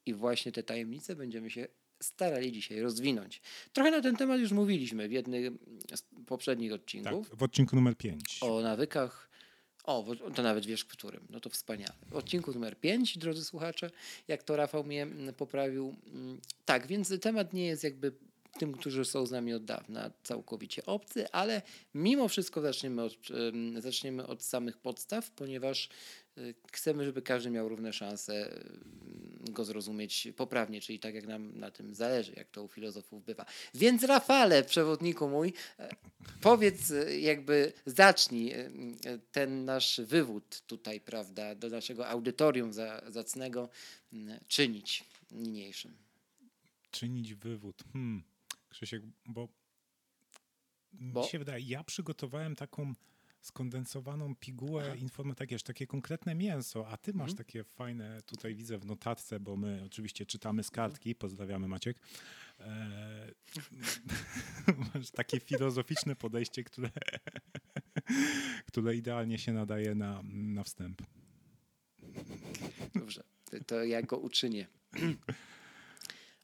[0.05, 1.67] I właśnie te tajemnice będziemy się
[2.03, 3.41] starali dzisiaj rozwinąć.
[3.73, 5.59] Trochę na ten temat już mówiliśmy w jednym
[5.95, 7.29] z poprzednich odcinków.
[7.29, 8.39] Tak, w odcinku numer 5.
[8.41, 9.28] O nawykach
[9.89, 11.27] o, to nawet wiesz, którym.
[11.29, 11.93] No to wspaniale.
[12.11, 13.91] W odcinku numer 5, drodzy słuchacze,
[14.27, 15.95] jak to Rafał mnie mm, poprawił.
[16.13, 18.11] Mm, tak, więc temat nie jest jakby
[18.59, 21.61] tym, którzy są z nami od dawna, całkowicie obcy, ale
[21.93, 23.13] mimo wszystko zaczniemy od,
[23.79, 25.89] zaczniemy od samych podstaw, ponieważ
[26.71, 28.49] chcemy, żeby każdy miał równe szanse
[29.39, 33.45] go zrozumieć poprawnie, czyli tak jak nam na tym zależy, jak to u filozofów bywa.
[33.73, 35.95] Więc Rafale, przewodniku mój, e,
[36.41, 38.53] powiedz e, jakby zacznij
[39.31, 42.73] ten nasz wywód tutaj, prawda, do naszego audytorium
[43.07, 43.69] zacnego
[44.47, 45.97] czynić niniejszym.
[46.91, 47.83] Czynić wywód.
[47.93, 48.23] Hmm.
[48.69, 49.47] Krzysiek, bo,
[50.91, 51.21] bo?
[51.21, 52.93] mi się wydaje, ja przygotowałem taką
[53.41, 57.37] skondensowaną pigułę informatyki, takie konkretne mięso, a ty masz mhm.
[57.37, 60.89] takie fajne, tutaj widzę w notatce, bo my oczywiście czytamy z mhm.
[60.89, 61.97] kartki, pozdrawiamy Maciek,
[62.59, 63.31] e,
[64.93, 66.89] masz takie filozoficzne podejście, które,
[68.67, 71.01] które idealnie się nadaje na, na wstęp.
[72.95, 73.23] Dobrze,
[73.67, 74.67] to ja go uczynię.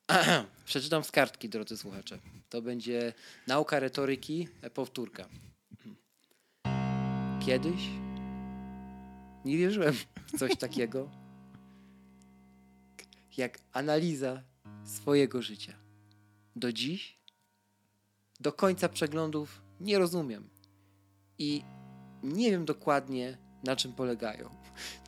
[0.66, 2.20] Przeczytam z kartki, drodzy słuchacze.
[2.50, 3.14] To będzie
[3.48, 5.30] nauka retoryki, powtórka.
[7.46, 7.90] Kiedyś
[9.46, 11.12] nie wierzyłem w coś takiego
[13.38, 14.44] jak analiza
[14.86, 15.74] swojego życia.
[16.56, 17.20] Do dziś,
[18.40, 20.50] do końca przeglądów nie rozumiem
[21.38, 21.64] i
[22.24, 24.50] nie wiem dokładnie, na czym polegają.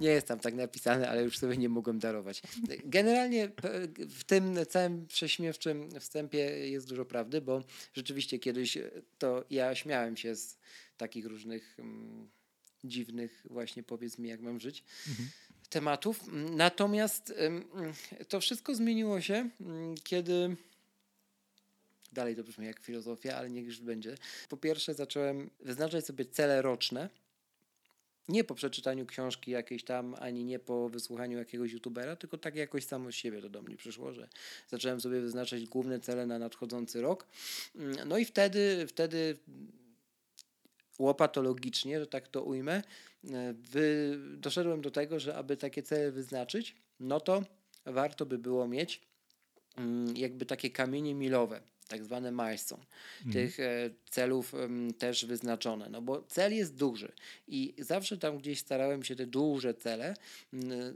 [0.02, 2.41] Nie jest tam tak napisane, ale już sobie nie mogłem darować.
[2.86, 3.52] Generalnie
[4.10, 8.78] w tym całym prześmiewczym wstępie jest dużo prawdy, bo rzeczywiście kiedyś
[9.17, 10.58] to ja śmiałem się z
[10.98, 12.30] takich różnych um,
[12.84, 14.84] dziwnych właśnie powiedz mi, jak mam żyć.
[15.08, 15.30] Mhm.
[15.70, 16.20] Tematów.
[16.52, 17.34] Natomiast
[18.28, 20.56] to wszystko zmieniło się, um, kiedy
[22.14, 24.16] dalej to brzmi jak filozofia, ale niech już będzie.
[24.50, 27.10] Po pierwsze, zacząłem wyznaczać sobie cele roczne.
[28.28, 32.86] Nie po przeczytaniu książki jakiejś tam, ani nie po wysłuchaniu jakiegoś youtubera, tylko tak jakoś
[32.86, 34.28] samo z siebie to do mnie przyszło, że
[34.68, 37.28] zacząłem sobie wyznaczać główne cele na nadchodzący rok.
[38.06, 39.38] No i wtedy, wtedy
[41.00, 42.84] łopatologicznie, że tak to ujmę,
[43.34, 47.44] e, wy, doszedłem do tego, że aby takie cele wyznaczyć, no to
[47.86, 49.02] warto by było mieć
[49.78, 52.86] mm, jakby takie kamienie milowe, tak zwane milestone,
[53.26, 53.34] mhm.
[53.34, 54.54] tych e, celów
[54.98, 57.12] też wyznaczone, no bo cel jest duży
[57.48, 60.14] i zawsze tam gdzieś starałem się te duże cele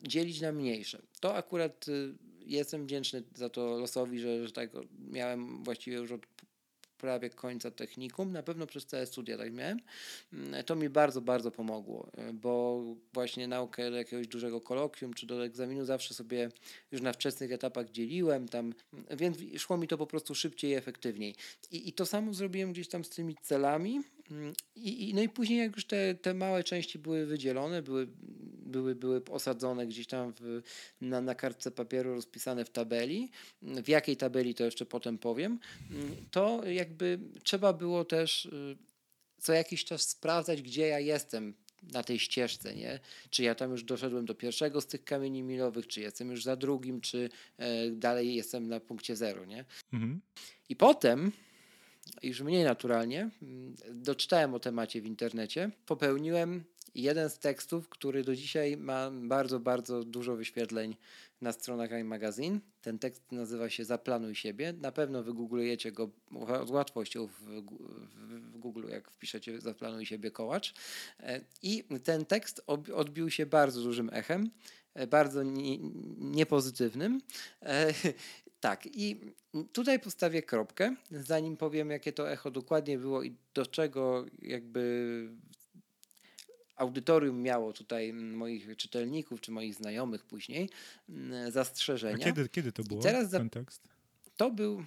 [0.03, 1.01] dzielić na mniejsze.
[1.19, 2.13] To akurat y,
[2.45, 4.69] jestem wdzięczny za to losowi, że, że tak
[5.11, 6.27] miałem właściwie już od
[7.01, 9.79] prawie końca technikum, na pewno przez całe studia tak miałem,
[10.33, 12.83] mm, to mi bardzo, bardzo pomogło, e, bo
[13.13, 16.49] właśnie naukę do jakiegoś dużego kolokwium czy do egzaminu zawsze sobie
[16.91, 18.73] już na wczesnych etapach dzieliłem tam,
[19.17, 21.35] więc szło mi to po prostu szybciej i efektywniej.
[21.71, 25.29] I, i to samo zrobiłem gdzieś tam z tymi celami, mm, i, i, no i
[25.29, 28.07] później jak już te, te małe części były wydzielone, były
[28.71, 30.61] były, były osadzone gdzieś tam w,
[31.01, 33.31] na, na kartce papieru, rozpisane w tabeli.
[33.61, 35.59] W jakiej tabeli to jeszcze potem powiem.
[36.31, 38.77] To jakby trzeba było też y,
[39.37, 41.53] co jakiś czas sprawdzać, gdzie ja jestem
[41.83, 42.99] na tej ścieżce, nie?
[43.29, 46.55] Czy ja tam już doszedłem do pierwszego z tych kamieni milowych, czy jestem już za
[46.55, 49.65] drugim, czy e, dalej jestem na punkcie zero, nie?
[49.93, 50.21] Mhm.
[50.69, 51.31] I potem,
[52.23, 56.63] już mniej naturalnie, mm, doczytałem o temacie w internecie, popełniłem
[56.95, 60.95] jeden z tekstów, który do dzisiaj ma bardzo, bardzo dużo wyświetleń
[61.41, 62.59] na stronach iMagazine.
[62.81, 64.73] Ten tekst nazywa się Zaplanuj siebie.
[64.73, 66.09] Na pewno wygooglujecie go
[66.65, 70.73] z łatwością w, w, Google, jak wpiszecie Zaplanuj siebie kołacz.
[71.19, 72.61] E, I ten tekst
[72.95, 74.49] odbił się bardzo dużym echem,
[74.93, 75.43] e, bardzo
[76.17, 77.21] niepozytywnym.
[77.61, 77.93] E,
[78.59, 79.19] tak, i
[79.73, 85.29] tutaj postawię kropkę, zanim powiem, jakie to echo dokładnie było i do czego jakby
[86.81, 90.69] audytorium miało tutaj moich czytelników czy moich znajomych później
[91.49, 92.15] zastrzeżenia.
[92.15, 93.01] A kiedy, kiedy to było?
[93.01, 93.87] teraz ten tekst?
[94.37, 94.83] To był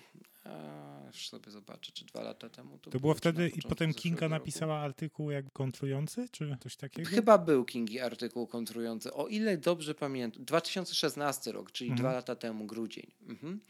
[1.14, 2.78] już sobie zobaczę, czy dwa lata temu.
[2.78, 7.10] To, to było wtedy i potem Kinga napisała artykuł jak kontrujący, czy coś takiego?
[7.10, 9.12] Chyba był Kingi artykuł kontrujący.
[9.12, 12.00] O ile dobrze pamiętam, 2016 rok, czyli mhm.
[12.00, 13.06] dwa lata temu, grudzień.
[13.28, 13.60] Mhm.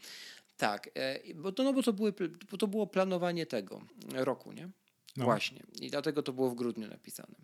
[0.57, 2.13] Tak, e, bo to, no bo to, były,
[2.51, 3.81] bo to było planowanie tego
[4.13, 4.69] roku, nie?
[5.17, 5.25] No.
[5.25, 5.63] Właśnie.
[5.81, 7.35] I dlatego to było w grudniu napisane.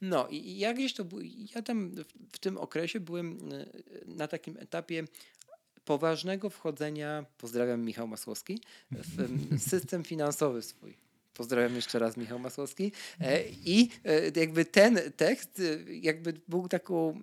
[0.00, 1.20] No i jakieś to było,
[1.54, 3.66] ja tam w, w tym okresie byłem e,
[4.06, 5.04] na takim etapie
[5.84, 9.38] poważnego wchodzenia, pozdrawiam Michał Masłowski, w
[9.70, 10.96] system finansowy swój.
[11.34, 12.92] Pozdrawiam jeszcze raz Michał Masłowski.
[13.20, 17.20] E, I e, jakby ten tekst jakby był taką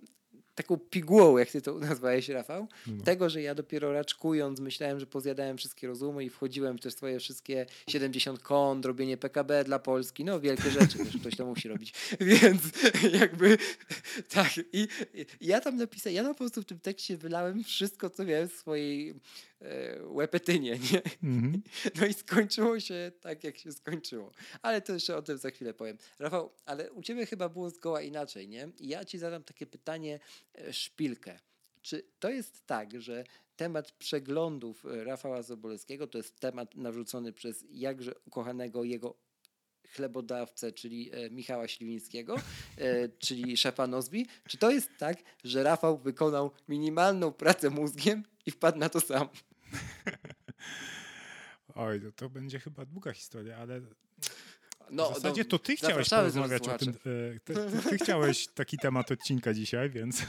[0.62, 3.04] taką pigułą, jak ty to nazwałeś, Rafał, no.
[3.04, 7.20] tego, że ja dopiero raczkując myślałem, że pozjadałem wszystkie rozumy i wchodziłem w te swoje
[7.20, 11.94] wszystkie 70 kont, robienie PKB dla Polski, no wielkie rzeczy, wiesz, ktoś to musi robić.
[12.20, 12.62] Więc
[13.12, 13.58] jakby
[14.34, 18.10] tak i, i ja tam napisałem, ja na po prostu w tym tekście wylałem wszystko,
[18.10, 19.14] co miałem w swojej
[20.02, 21.02] łepetynie, nie?
[21.22, 21.60] Mm -hmm.
[22.00, 24.32] No i skończyło się tak, jak się skończyło.
[24.62, 25.98] Ale to jeszcze o tym za chwilę powiem.
[26.18, 28.68] Rafał, ale u ciebie chyba było zgoła inaczej, nie?
[28.80, 30.20] I ja ci zadam takie pytanie,
[30.54, 31.38] e, szpilkę.
[31.82, 33.24] czy to jest tak, że
[33.56, 39.14] temat przeglądów e, Rafała Sobolewskiego to jest temat narzucony przez jakże ukochanego jego
[39.94, 42.36] chlebodawcę, czyli e, Michała Śliwińskiego,
[42.78, 44.26] e, czyli szefa Nozbi?
[44.48, 49.28] Czy to jest tak, że Rafał wykonał minimalną pracę mózgiem i wpadł na to sam?
[51.74, 53.80] Oj, to, to będzie chyba długa historia, ale
[54.90, 56.88] no, w zasadzie to ty chciałeś porozmawiać o tym.
[56.88, 60.22] E, ty, ty, ty, chciałeś taki temat odcinka dzisiaj, więc.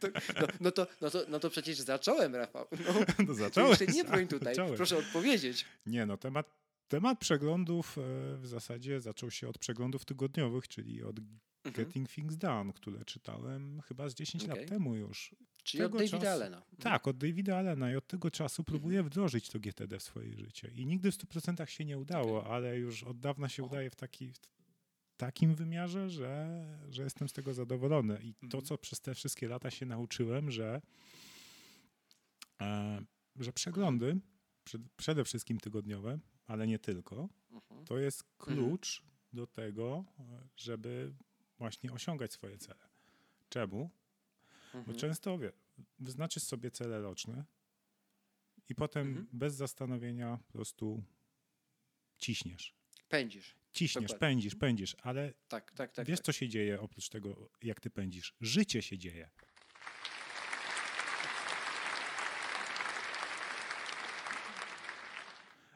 [0.00, 0.08] To,
[0.40, 2.66] no, no, to, no, to, no to przecież zacząłem, Rafał.
[2.72, 2.94] No,
[3.28, 3.80] no zacząłeś.
[3.80, 4.54] Jeszcze nie broń tutaj.
[4.54, 4.76] Zacząłem.
[4.76, 5.64] Proszę odpowiedzieć.
[5.86, 6.46] Nie, no temat,
[6.88, 8.02] temat przeglądów e,
[8.36, 11.40] w zasadzie zaczął się od przeglądów tygodniowych, czyli od mhm.
[11.64, 14.56] Getting Things Done, które czytałem chyba z 10 okay.
[14.56, 15.34] lat temu już.
[15.62, 16.56] Czyli od Davida czasu, Allena.
[16.56, 16.76] Mhm.
[16.82, 19.10] Tak, od Davida Allena i od tego czasu próbuję mhm.
[19.10, 20.68] wdrożyć to GTD w swoje życie.
[20.68, 22.52] I nigdy w 100% się nie udało, okay.
[22.52, 27.32] ale już od dawna się udaje w, taki, w takim wymiarze, że, że jestem z
[27.32, 28.18] tego zadowolony.
[28.22, 28.64] I to, mhm.
[28.64, 30.82] co przez te wszystkie lata się nauczyłem, że,
[32.60, 33.02] e,
[33.36, 34.20] że przeglądy,
[34.64, 37.28] przed, przede wszystkim tygodniowe, ale nie tylko,
[37.84, 40.04] to jest klucz do tego,
[40.56, 41.14] żeby
[41.58, 42.88] właśnie osiągać swoje cele.
[43.48, 43.90] Czemu?
[44.74, 44.84] Mhm.
[44.84, 45.52] Bo często wie,
[45.98, 47.44] wyznaczysz sobie cele roczne
[48.68, 49.26] i potem mhm.
[49.32, 51.02] bez zastanowienia po prostu
[52.18, 52.74] ciśniesz.
[53.08, 53.56] Pędzisz.
[53.72, 54.28] Ciśniesz, Dokładnie.
[54.28, 56.26] pędzisz, pędzisz, ale tak, tak, tak, wiesz, tak.
[56.26, 58.34] co się dzieje oprócz tego, jak ty pędzisz?
[58.40, 59.30] Życie się dzieje.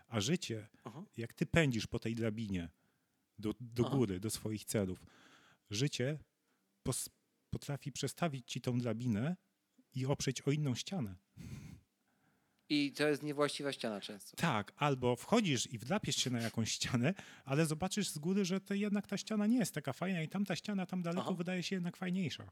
[0.08, 1.04] A życie, Aha.
[1.16, 2.68] jak ty pędzisz po tej drabinie
[3.38, 5.06] do, do góry, do swoich celów,
[5.70, 6.18] życie
[6.82, 7.08] pos,
[7.50, 9.36] potrafi przestawić ci tą drabinę
[9.94, 11.16] i oprzeć o inną ścianę.
[12.68, 14.36] I to jest niewłaściwa ściana często.
[14.36, 18.74] Tak, albo wchodzisz i wdrapiesz się na jakąś ścianę, ale zobaczysz z góry, że to
[18.74, 21.36] jednak ta ściana nie jest taka fajna i tamta ściana tam daleko Aha.
[21.36, 22.48] wydaje się jednak fajniejsza.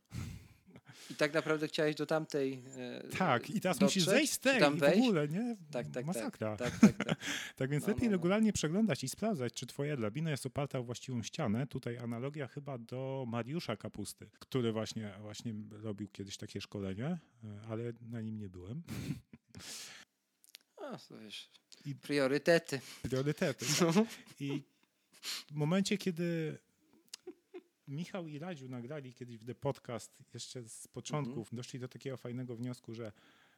[1.10, 2.62] I tak naprawdę chciałeś do tamtej.
[2.76, 5.56] E, tak, i teraz dotrzeć, musisz zejść z tej tam w ogóle, nie?
[5.72, 6.06] Tak, tak.
[6.06, 6.56] Masakra.
[6.56, 7.18] Tak, tak, tak, tak.
[7.56, 8.16] tak więc no, lepiej no, no.
[8.16, 11.66] regularnie przeglądać i sprawdzać, czy twoja drabina jest oparta o właściwą ścianę.
[11.66, 17.20] Tutaj analogia chyba do Mariusza Kapusty, który właśnie, właśnie robił kiedyś takie szkolenie, e,
[17.68, 18.82] ale na nim nie byłem.
[20.76, 21.50] A, to wiesz,
[21.84, 22.80] I priorytety.
[23.02, 23.66] Priorytety.
[23.78, 23.94] Tak.
[23.94, 24.06] No.
[24.40, 24.62] I
[25.24, 26.58] w momencie, kiedy
[27.88, 31.56] Michał i Radziu nagrali kiedyś w The Podcast jeszcze z początków, mm -hmm.
[31.56, 33.12] doszli do takiego fajnego wniosku, że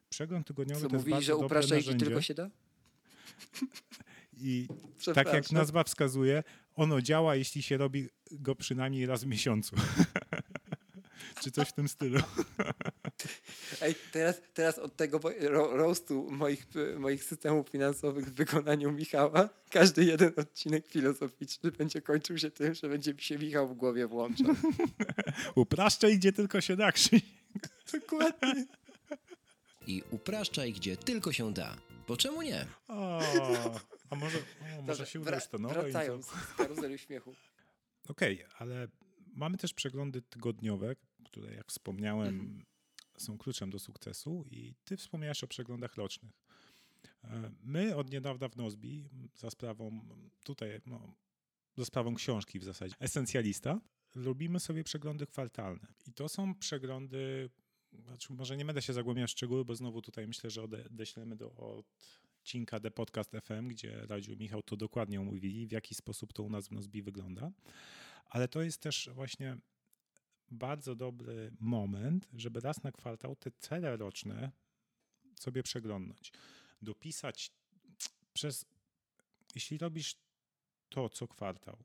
[0.08, 2.50] przegląd tygodniowy Co, to mówili, jest bardzo że upraszczajki tylko się da?
[4.32, 4.68] I
[5.14, 6.42] tak jak nazwa wskazuje,
[6.74, 9.76] ono działa, jeśli się robi go przynajmniej raz w miesiącu.
[11.42, 12.20] Czy coś w tym stylu.
[13.80, 16.66] Ej, teraz, teraz od tego ro roastu moich,
[16.98, 22.88] moich systemów finansowych w wykonaniu Michała, każdy jeden odcinek filozoficzny będzie kończył się tym, że
[22.88, 24.54] będzie mi się Michał w głowie włączał.
[25.54, 27.22] Upraszczaj, gdzie tylko się da, Krzysiek.
[27.92, 28.66] Dokładnie.
[29.86, 31.76] I upraszczaj, gdzie tylko się da.
[32.08, 32.66] Bo czemu nie?
[32.88, 33.20] O,
[34.10, 34.38] a może,
[34.78, 35.82] o, może się uda to nowe.
[35.82, 37.34] Wracając z karuzeli śmiechu.
[38.08, 38.88] Okej, okay, ale
[39.34, 42.75] mamy też przeglądy tygodniowe, które jak wspomniałem mhm
[43.18, 46.42] są kluczem do sukcesu i ty wspomniałeś o przeglądach rocznych.
[47.24, 50.00] E, my od niedawna w Nozbi za sprawą
[50.44, 51.14] tutaj, no,
[51.76, 53.80] za sprawą książki w zasadzie, Esencjalista,
[54.14, 55.86] robimy sobie przeglądy kwartalne.
[56.06, 57.50] I to są przeglądy,
[57.92, 61.80] znaczy może nie będę się zagłębiał w szczegóły, bo znowu tutaj myślę, że odeślemy do
[62.40, 66.50] odcinka The Podcast FM, gdzie Radziu Michał to dokładnie omówili, w jaki sposób to u
[66.50, 67.50] nas w Nozbi wygląda.
[68.26, 69.56] Ale to jest też właśnie
[70.50, 74.52] bardzo dobry moment, żeby raz na kwartał te cele roczne
[75.40, 76.32] sobie przeglądnąć.
[76.82, 77.52] Dopisać
[78.32, 78.64] przez,
[79.54, 80.16] jeśli robisz
[80.88, 81.84] to co kwartał,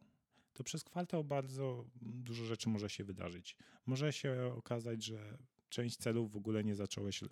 [0.53, 3.55] to przez kwartał bardzo dużo rzeczy może się wydarzyć.
[3.85, 5.37] Może się okazać, że
[5.69, 7.23] część celów w ogóle nie zacząłeś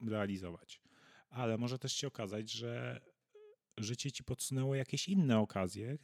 [0.00, 0.80] realizować,
[1.28, 3.00] ale może też się okazać, że
[3.78, 5.98] życie ci podsunęło jakieś inne okazje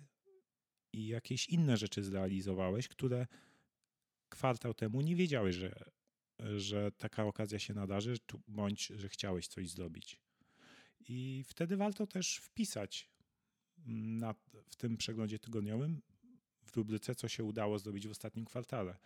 [0.92, 3.26] i jakieś inne rzeczy zrealizowałeś, które
[4.30, 5.90] kwartał temu nie wiedziałeś, że,
[6.56, 8.14] że taka okazja się nadarzy,
[8.48, 10.20] bądź że chciałeś coś zrobić.
[11.08, 13.10] I wtedy warto też wpisać
[13.86, 14.34] na,
[14.70, 16.02] w tym przeglądzie tygodniowym
[16.64, 18.96] w rubryce, co się udało zrobić w ostatnim kwartale.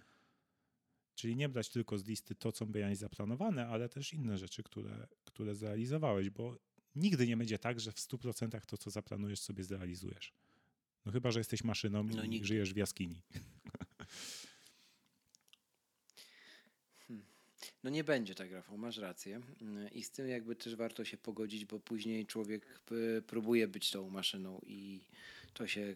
[1.14, 5.06] Czyli nie brać tylko z listy to, co miałeś zaplanowane, ale też inne rzeczy, które,
[5.24, 6.58] które zrealizowałeś, bo
[6.94, 10.32] nigdy nie będzie tak, że w 100% to, co zaplanujesz, sobie zrealizujesz.
[11.04, 12.46] No chyba, że jesteś maszyną no, i nigdy.
[12.46, 13.22] żyjesz w jaskini.
[17.84, 19.40] No nie będzie tak, Rafał, masz rację.
[19.92, 22.80] I z tym jakby też warto się pogodzić, bo później człowiek
[23.26, 25.00] próbuje być tą maszyną i
[25.54, 25.94] to się,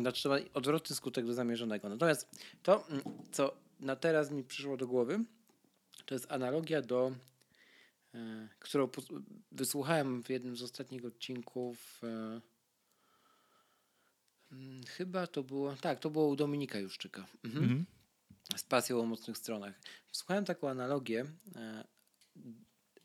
[0.00, 1.88] znaczy ma odwrotny skutek do zamierzonego.
[1.88, 2.28] Natomiast
[2.62, 2.86] to,
[3.32, 5.24] co na teraz mi przyszło do głowy,
[6.06, 7.12] To jest analogia do,
[8.14, 8.88] e, którą
[9.52, 12.00] wysłuchałem w jednym z ostatnich odcinków.
[12.04, 12.40] E,
[14.52, 17.26] mm, chyba to było, tak, to było u Dominika Juszczyka.
[17.44, 17.64] Mhm.
[17.64, 17.97] Mhm.
[18.56, 19.80] Z pasją o mocnych stronach.
[20.12, 21.24] Słuchałem taką analogię
[21.56, 21.84] e,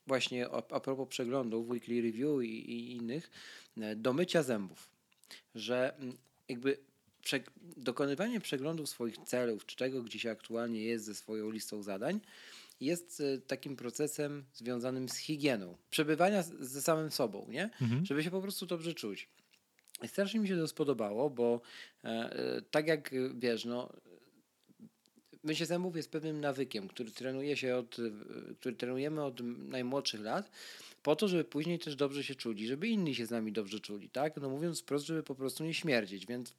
[0.08, 3.32] właśnie a, propos przeglądów, weekly review i, i innych,
[3.95, 4.89] do mycia zębów.
[5.56, 6.17] Że mm,
[6.49, 6.77] jakby
[7.21, 7.39] prze,
[7.77, 12.19] dokonywanie przeglądów swoich celów, czy czego gdzie się aktualnie jest ze swoją listą zadań,
[12.82, 17.63] jest e, takim procesem związanym z higieną, przebywania ze samym sobą, nie?
[17.63, 18.06] Mhm.
[18.06, 19.29] Żeby się po prostu dobrze czuć.
[20.03, 21.62] I strasznie mi się to spodobało, bo
[22.03, 23.93] e, e tak jak wiesz, no,
[25.43, 27.97] mycie zębów jest pewnym nawykiem, który trenuje się od,
[28.60, 30.51] który trenujemy od najmłodszych lat,
[31.03, 34.10] po to, żeby później też dobrze się czuli, żeby inni się z nami dobrze czuli,
[34.10, 34.38] tak?
[34.38, 36.53] No mówiąc wprost, żeby po prostu nie śmierdzieć, więc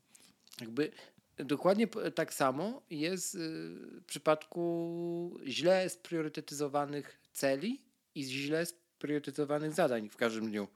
[0.60, 0.92] jakby
[1.36, 7.80] dokładnie tak samo jest y, w przypadku źle spriorytetyzowanych celi
[8.14, 10.68] i źle spriorytetyzowanych zadań w każdym dniu.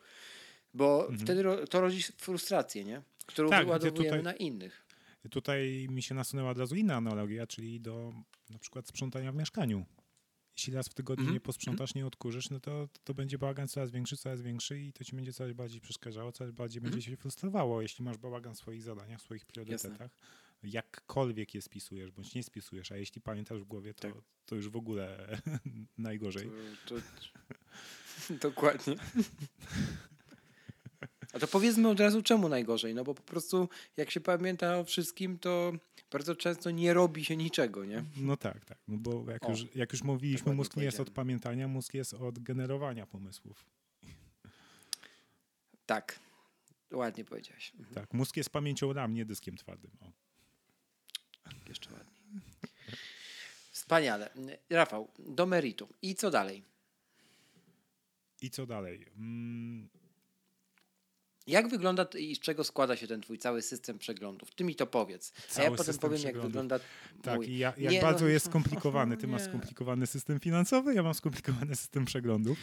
[0.75, 1.19] Bo mhm.
[1.19, 3.03] wtedy to rodzi frustrację, nie?
[3.29, 4.88] którą tak, wyładowujemy tutaj, na innych.
[5.31, 8.13] Tutaj mi się nasunęła od razu inna analogia, czyli do
[8.51, 9.87] na przykład sprzątania w mieszkaniu
[10.59, 11.35] jeśli raz w tygodniu mm -hmm.
[11.35, 15.05] nie posprzątasz, nie odkurzysz, no to, to będzie bałagan coraz większy, coraz większy i to
[15.05, 16.95] ci będzie coraz bardziej przeszkadzało, coraz bardziej mm -hmm.
[16.95, 19.91] będzie się frustrowało, jeśli masz bałagan w swoich zadaniach, w swoich priorytetach.
[19.91, 20.09] Jasne.
[20.63, 24.23] Jakkolwiek je spisujesz, bądź nie spisujesz, a jeśli pamiętasz w głowie, to, tak.
[24.47, 25.39] to już w ogóle
[25.99, 26.51] najgorzej.
[26.87, 27.03] To, to...
[28.49, 28.95] Dokładnie.
[31.33, 32.95] A to powiedzmy od razu, czemu najgorzej?
[32.95, 35.73] No bo po prostu jak się pamięta o wszystkim, to
[36.13, 38.05] bardzo często nie robi się niczego, nie?
[38.17, 38.79] No tak, tak.
[38.89, 42.15] No bo jak, o, już, jak już mówiliśmy, mózg nie jest od pamiętania, mózg jest
[42.15, 43.65] od generowania pomysłów.
[45.87, 46.19] Tak.
[46.93, 47.73] Ładnie powiedziałeś.
[47.75, 47.95] Mhm.
[47.95, 49.91] Tak, mózg jest pamięcią RAM, nie dyskiem twardym.
[50.01, 50.13] O.
[51.69, 52.19] Jeszcze ładniej.
[53.71, 54.31] Wspaniale.
[54.71, 55.89] Rafał, do meritum.
[56.03, 56.63] I co dalej?
[58.43, 59.07] I co dalej?
[59.17, 59.89] Mm,
[61.49, 64.55] jak wygląda i z czego składa się ten twój cały system przeglądów?
[64.55, 65.33] Ty mi to powiedz.
[65.49, 66.81] Cały a ja potem powiem, jak wygląda
[67.23, 67.51] Tak, mój.
[67.51, 69.17] i ja, jak nie, bardzo no, jest skomplikowany.
[69.17, 69.33] Ty nie.
[69.33, 72.59] masz skomplikowany system finansowy, ja mam skomplikowany system przeglądów.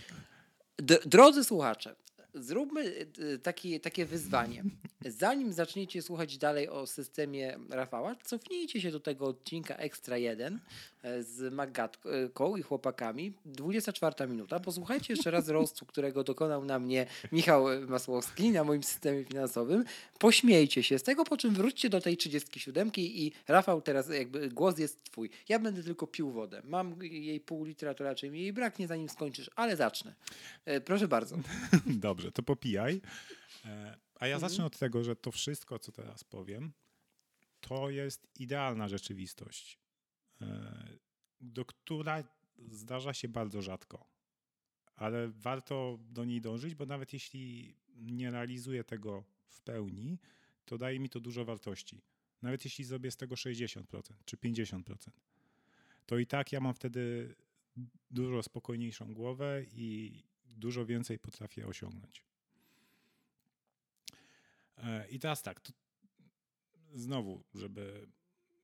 [0.77, 1.95] D drodzy słuchacze,
[2.35, 4.63] zróbmy y, taki, takie wyzwanie.
[5.05, 10.59] Zanim zaczniecie słuchać dalej o systemie Rafała, cofnijcie się do tego odcinka Extra 1 e,
[11.19, 13.33] z Magatką i chłopakami.
[13.45, 14.59] 24 minuta.
[14.59, 19.85] Posłuchajcie jeszcze raz rostu, którego dokonał na mnie Michał Masłowski na moim systemie finansowym.
[20.19, 24.79] Pośmiejcie się z tego, po czym wróćcie do tej 37 i Rafał teraz jakby głos
[24.79, 25.29] jest twój.
[25.49, 26.61] Ja będę tylko pił wodę.
[26.63, 30.15] Mam jej pół litra, to raczej mi jej braknie zanim skończysz, ale zacznę.
[30.65, 31.37] E, proszę bardzo.
[31.85, 33.01] Dobrze, to popijaj.
[33.65, 34.49] E, a ja mhm.
[34.49, 36.73] zacznę od tego, że to wszystko, co teraz powiem,
[37.59, 39.79] to jest idealna rzeczywistość,
[40.41, 40.94] e,
[41.41, 42.23] do która
[42.57, 44.05] zdarza się bardzo rzadko.
[44.95, 50.19] Ale warto do niej dążyć, bo nawet jeśli nie realizuję tego w pełni,
[50.65, 52.01] to daje mi to dużo wartości.
[52.41, 53.83] Nawet jeśli zrobię z tego 60%
[54.25, 55.09] czy 50%,
[56.05, 57.35] to i tak ja mam wtedy
[58.11, 62.23] dużo spokojniejszą głowę i dużo więcej potrafię osiągnąć.
[64.77, 65.61] E, I teraz tak,
[66.93, 68.07] znowu, żeby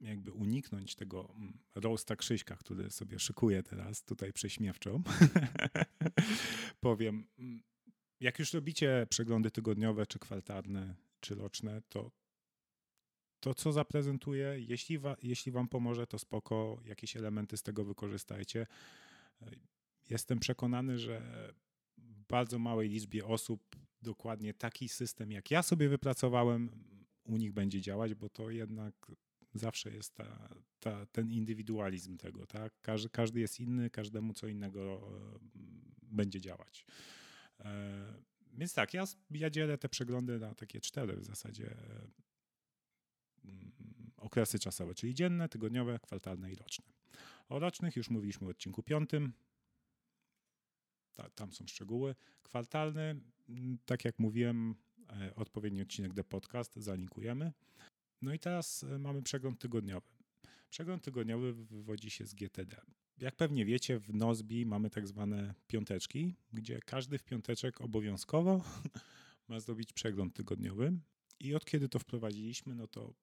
[0.02, 5.04] jakby uniknąć tego mm, roasta Krzyśka, który sobie szykuje teraz tutaj prześmiewczą,
[6.80, 7.62] powiem, mm,
[8.20, 12.12] jak już robicie przeglądy tygodniowe, czy kwartalne, czy roczne, to
[13.42, 18.68] to, co zaprezentuję, jeśli, wa, jeśli wam pomoże, to spoko, jakieś elementy z tego wykorzystajcie.
[20.10, 21.22] Jestem przekonany, że
[22.28, 26.70] bardzo małej liczbie osób dokładnie taki system, jak ja sobie wypracowałem,
[27.24, 29.12] u nich będzie działać, bo to jednak
[29.54, 32.74] zawsze jest ta, ta, ten indywidualizm tego, tak?
[32.82, 35.40] Każdy, każdy jest inny, każdemu co innego e,
[36.02, 36.86] będzie działać.
[37.60, 38.14] E,
[38.54, 41.76] więc tak, ja, ja dzielę te przeglądy na takie cztery w zasadzie
[43.46, 43.72] mm,
[44.18, 46.86] okresy czasowe, czyli dzienne, tygodniowe, kwartalne i roczne.
[47.50, 49.34] O rocznych już mówiliśmy w odcinku piątym.
[51.14, 52.16] Ta, tam są szczegóły.
[52.44, 54.76] Kwartalny Mm, tak jak mówiłem,
[55.10, 57.52] e, odpowiedni odcinek The Podcast zalinkujemy.
[58.22, 60.08] No i teraz e, mamy przegląd tygodniowy.
[60.70, 62.82] Przegląd tygodniowy wywodzi się z GTD.
[63.18, 68.64] Jak pewnie wiecie, w Nozbi mamy tak zwane piąteczki, gdzie każdy w piąteczek obowiązkowo
[69.50, 70.94] ma zrobić przegląd tygodniowy.
[71.40, 73.14] I od kiedy to wprowadziliśmy, no to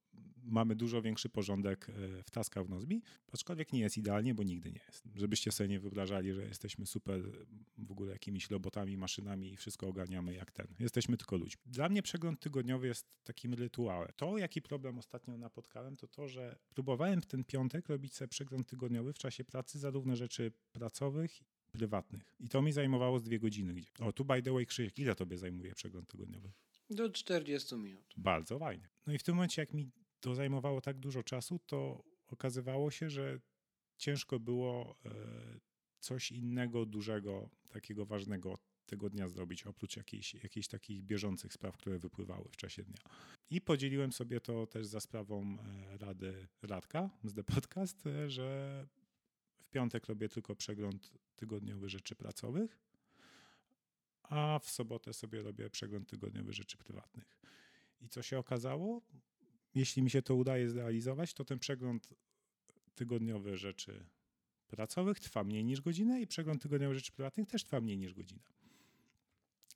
[0.44, 4.72] mamy dużo większy porządek e, w taskach w Nozbi, aczkolwiek nie jest idealnie, bo nigdy
[4.72, 5.04] nie jest.
[5.14, 7.22] Żebyście sobie nie wyobrażali, że jesteśmy super
[7.78, 10.66] w ogóle jakimiś robotami, maszynami i wszystko ogarniamy jak ten.
[10.78, 11.62] Jesteśmy tylko ludźmi.
[11.66, 14.08] Dla mnie przegląd tygodniowy jest takim rytuałem.
[14.16, 18.68] To, jaki problem ostatnio napotkałem, to to, że próbowałem w ten piątek robić sobie przegląd
[18.68, 21.40] tygodniowy w czasie pracy, zarówno rzeczy pracowych,
[21.72, 22.34] prywatnych.
[22.40, 23.74] I to mi zajmowało z dwie godziny.
[23.74, 23.90] Gdzie...
[24.00, 26.52] O, tu by the way, Krzysiek, ile tobie zajmuje przegląd tygodniowy?
[26.90, 28.14] Do 40 minut.
[28.16, 28.88] Bardzo fajnie.
[29.06, 29.90] No i w tym momencie, jak mi
[30.20, 33.40] to zajmowało tak dużo czasu, to okazywało się, że
[33.96, 35.10] ciężko było e,
[35.98, 41.98] coś innego, dużego, takiego ważnego tego dnia zrobić, oprócz jakichś, jakichś takich bieżących spraw, które
[41.98, 42.98] wypływały w czasie dnia.
[43.50, 48.86] I podzieliłem sobie to też za sprawą e, rady Radka z The Podcast, e, że
[49.58, 52.78] w piątek robię tylko przegląd tygodniowy rzeczy pracowych,
[54.22, 57.38] a w sobotę sobie robię przegląd tygodniowy rzeczy prywatnych.
[58.00, 59.02] I co się okazało?
[59.74, 62.08] Jeśli mi się to udaje zrealizować, to ten przegląd
[62.94, 64.06] tygodniowy rzeczy
[64.66, 68.42] pracowych trwa mniej niż godzinę i przegląd tygodniowy rzeczy prywatnych też trwa mniej niż godzinę.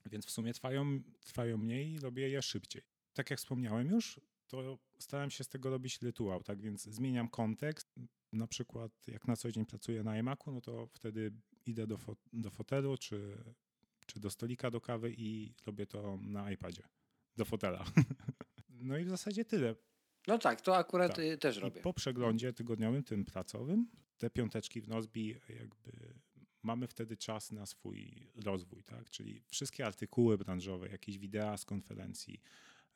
[0.06, 2.82] Więc w sumie trwają, trwają mniej i robię je szybciej.
[3.12, 7.94] Tak jak wspomniałem już, to starałem się z tego robić rytuał, tak więc zmieniam kontekst.
[8.32, 11.32] Na przykład jak na co dzień pracuję na iMacu, no to wtedy
[11.66, 13.36] idę do, fo do fotelu czy
[14.06, 16.82] czy do stolika do kawy i robię to na iPadzie,
[17.36, 17.84] do fotela.
[18.82, 19.74] No i w zasadzie tyle.
[20.26, 21.24] No tak, to akurat tak.
[21.24, 21.80] Y, też robię.
[21.80, 26.14] I po przeglądzie tygodniowym, tym pracowym, te piąteczki w Nozbi jakby
[26.62, 29.10] mamy wtedy czas na swój rozwój, tak?
[29.10, 32.40] Czyli wszystkie artykuły branżowe, jakieś wideo z konferencji,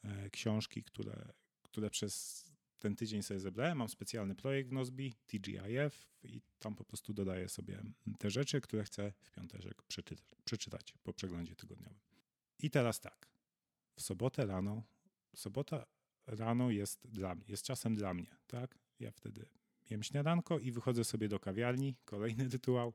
[0.04, 1.32] e, książki, które,
[1.62, 2.44] które przez
[2.78, 3.78] ten tydzień sobie zebrałem.
[3.78, 7.82] Mam specjalny projekt w Nozbi, TGIF i tam po prostu dodaję sobie
[8.18, 9.82] te rzeczy, które chcę w piątek
[10.44, 11.98] przeczytać po przeglądzie tygodniowym.
[12.58, 13.28] I teraz tak.
[13.96, 14.82] W sobotę rano,
[15.38, 15.86] sobota
[16.26, 18.78] rano jest dla mnie, jest czasem dla mnie, tak?
[19.00, 19.46] Ja wtedy
[19.90, 22.94] jem śniadanko i wychodzę sobie do kawiarni, kolejny rytuał,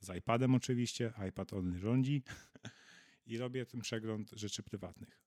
[0.00, 2.22] z iPadem oczywiście, iPad only rządzi
[3.26, 5.20] i robię ten przegląd rzeczy prywatnych.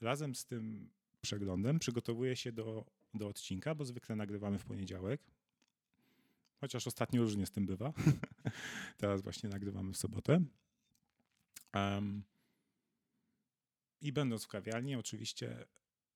[0.00, 0.90] Razem z tym
[1.20, 5.20] przeglądem przygotowuję się do do odcinka, bo zwykle nagrywamy w poniedziałek.
[6.60, 7.92] Chociaż ostatnio różnie z tym bywa.
[8.98, 10.44] Teraz właśnie nagrywamy w sobotę.
[11.74, 12.22] Um,
[14.00, 15.64] I będąc w kawiarni, oczywiście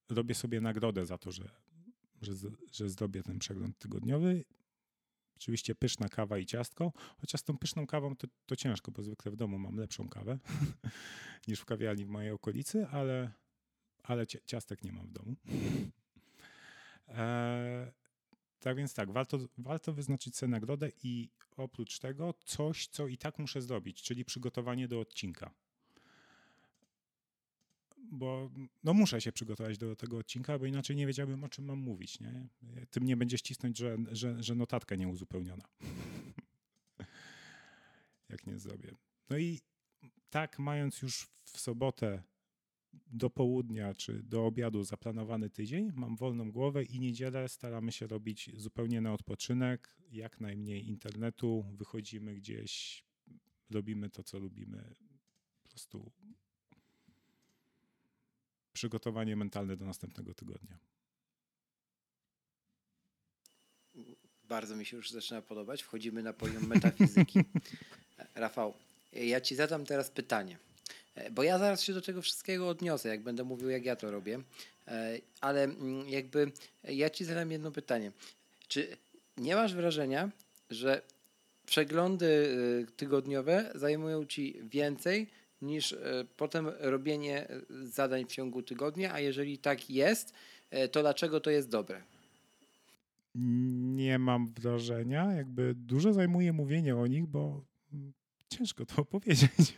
[0.08, 1.50] robię sobie nagrodę za to, że,
[2.22, 2.32] że,
[2.72, 4.44] że zrobię ten przegląd tygodniowy.
[5.36, 9.32] Oczywiście pyszna kawa i ciastko, chociaż z tą pyszną kawą to, to ciężko, bo zwykle
[9.32, 10.38] w domu mam lepszą kawę
[11.48, 13.32] niż w kawiarni w mojej okolicy, ale,
[14.02, 15.36] ale ciastek nie mam w domu.
[17.08, 17.92] E,
[18.60, 23.38] tak więc tak, warto, warto wyznaczyć sobie nagrodę i oprócz tego coś, co i tak
[23.38, 25.54] muszę zrobić, czyli przygotowanie do odcinka.
[28.12, 28.50] Bo
[28.84, 32.20] no muszę się przygotować do tego odcinka, bo inaczej nie wiedziałbym, o czym mam mówić.
[32.20, 32.48] Nie?
[32.90, 35.64] Tym nie będzie ścisnąć, że, że, że notatka nie uzupełniona.
[38.28, 38.94] Jak nie zrobię.
[39.30, 39.60] No i
[40.30, 42.22] tak, mając już w sobotę
[43.06, 48.50] do południa czy do obiadu zaplanowany tydzień, mam wolną głowę i niedzielę staramy się robić
[48.56, 53.04] zupełnie na odpoczynek, jak najmniej internetu, wychodzimy gdzieś,
[53.70, 54.94] robimy to, co lubimy.
[55.62, 56.12] Po prostu
[58.76, 60.78] przygotowanie mentalne do następnego tygodnia.
[64.44, 65.82] Bardzo mi się już zaczyna podobać.
[65.82, 67.40] Wchodzimy na poziom metafizyki.
[68.34, 68.74] Rafał,
[69.12, 70.58] ja ci zadam teraz pytanie.
[71.30, 74.42] Bo ja zaraz się do tego wszystkiego odniosę, jak będę mówił, jak ja to robię.
[75.40, 76.52] Ale mm, jakby
[76.84, 78.12] ja ci zadam jedno pytanie.
[78.68, 78.96] Czy
[79.36, 80.30] nie masz wrażenia,
[80.70, 81.02] że
[81.66, 82.56] przeglądy
[82.88, 85.26] e, tygodniowe zajmują ci więcej
[85.66, 85.96] niż
[86.36, 87.48] potem robienie
[87.84, 90.34] zadań w ciągu tygodnia, a jeżeli tak jest,
[90.92, 92.02] to dlaczego to jest dobre?
[93.94, 97.64] Nie mam wrażenia, jakby dużo zajmuje mówienie o nich, bo
[98.48, 99.76] ciężko to opowiedzieć.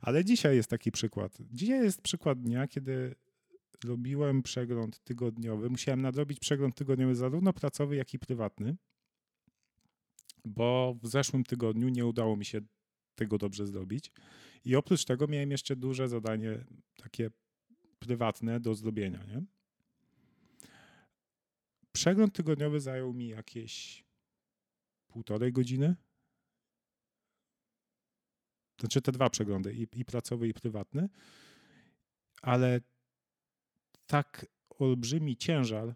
[0.00, 1.38] Ale dzisiaj jest taki przykład.
[1.50, 3.14] Dzisiaj jest przykład dnia, kiedy
[3.84, 5.70] robiłem przegląd tygodniowy.
[5.70, 8.76] Musiałem nadrobić przegląd tygodniowy zarówno pracowy, jak i prywatny,
[10.44, 12.60] bo w zeszłym tygodniu nie udało mi się
[13.18, 14.10] tego dobrze zrobić.
[14.64, 16.64] I oprócz tego miałem jeszcze duże zadanie
[16.96, 17.30] takie
[17.98, 19.24] prywatne do zrobienia.
[19.24, 19.42] Nie?
[21.92, 24.04] Przegląd tygodniowy zajął mi jakieś
[25.06, 25.96] półtorej godziny
[28.80, 31.08] znaczy te dwa przeglądy, i, i pracowy, i prywatny,
[32.42, 32.80] ale
[34.06, 35.94] tak olbrzymi ciężar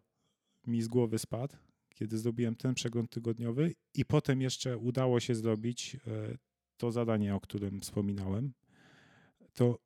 [0.66, 1.56] mi z głowy spadł,
[1.94, 6.38] kiedy zrobiłem ten przegląd tygodniowy i potem jeszcze udało się zrobić e,
[6.82, 8.52] to zadanie, o którym wspominałem,
[9.54, 9.78] to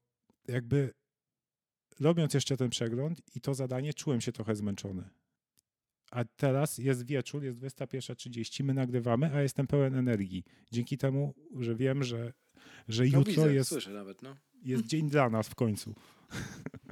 [0.48, 0.94] jakby
[2.00, 5.08] robiąc jeszcze ten przegląd i to zadanie, czułem się trochę zmęczony.
[6.10, 10.44] A teraz jest wieczór, jest 21.30, my nagrywamy, a jestem pełen energii.
[10.72, 12.32] Dzięki temu, że wiem, że,
[12.88, 14.36] że no jutro widzę, jest, nawet, no.
[14.62, 15.94] jest dzień dla nas w końcu.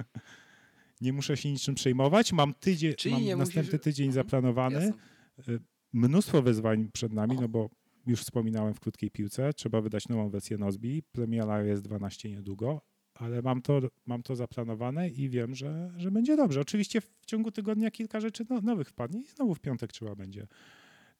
[1.01, 2.33] nie muszę się niczym przejmować.
[2.33, 3.81] Mam, tydzień, mam następny musisz...
[3.81, 4.85] tydzień zaplanowany.
[4.85, 5.53] Jasne.
[5.53, 5.59] Y,
[5.93, 7.69] mnóstwo wyzwań przed nami, no bo
[8.05, 11.03] już wspominałem w krótkiej piłce, trzeba wydać nową wersję Nozbi.
[11.11, 12.81] Premiera jest 12 niedługo,
[13.13, 16.61] ale mam to, mam to zaplanowane i wiem, że, że będzie dobrze.
[16.61, 20.47] Oczywiście w ciągu tygodnia kilka rzeczy no, nowych wpadnie i znowu w piątek trzeba będzie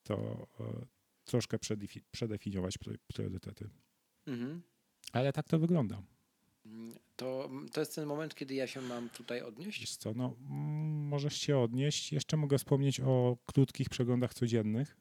[0.03, 0.85] to e,
[1.25, 1.57] troszkę
[2.11, 2.77] przedefiniować
[3.07, 3.69] priorytety.
[4.27, 4.61] Mhm.
[5.11, 6.01] Ale tak to wygląda.
[7.15, 9.79] To, to jest ten moment, kiedy ja się mam tutaj odnieść?
[9.79, 10.35] Wiesz co, no,
[11.09, 12.13] możesz się odnieść.
[12.13, 14.97] Jeszcze mogę wspomnieć o krótkich przeglądach codziennych,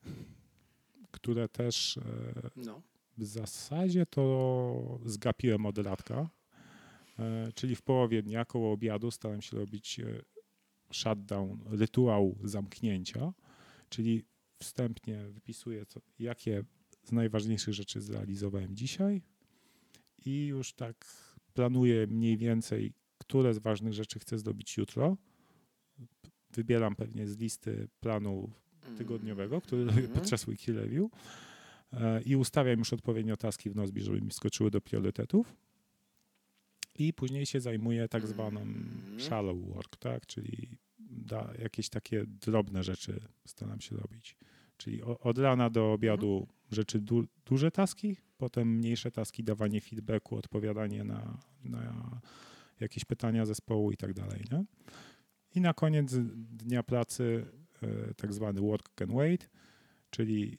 [1.14, 2.82] które też e, no.
[3.18, 6.28] w zasadzie to zgapiłem od latka
[7.18, 10.22] E, czyli w połowie dnia, koło obiadu, starałem się robić e,
[10.92, 13.32] shutdown, rytuał zamknięcia,
[13.88, 14.22] czyli
[14.58, 16.64] wstępnie wypisuję, co, jakie
[17.04, 19.22] z najważniejszych rzeczy zrealizowałem dzisiaj
[20.26, 21.06] i już tak
[21.54, 25.16] planuję mniej więcej, które z ważnych rzeczy chcę zrobić jutro.
[26.50, 28.50] Wybieram pewnie z listy planu
[28.98, 31.10] tygodniowego, który robię mm podczas weekly review
[31.92, 35.56] e, i ustawiam już odpowiednio taski w Nozbi, żeby mi skoczyły do priorytetów
[36.98, 39.20] i później się zajmuje tak zwaną mm.
[39.20, 40.26] shallow work, tak?
[40.26, 40.78] czyli
[41.58, 44.36] jakieś takie drobne rzeczy staram się robić.
[44.76, 46.58] Czyli od rana do obiadu mhm.
[46.70, 52.20] rzeczy du, duże taski, potem mniejsze taski, dawanie feedbacku, odpowiadanie na, na
[52.80, 54.44] jakieś pytania zespołu i tak dalej.
[54.52, 54.64] Nie?
[55.54, 57.46] I na koniec dnia pracy
[58.16, 59.50] tak zwany work can wait,
[60.10, 60.58] czyli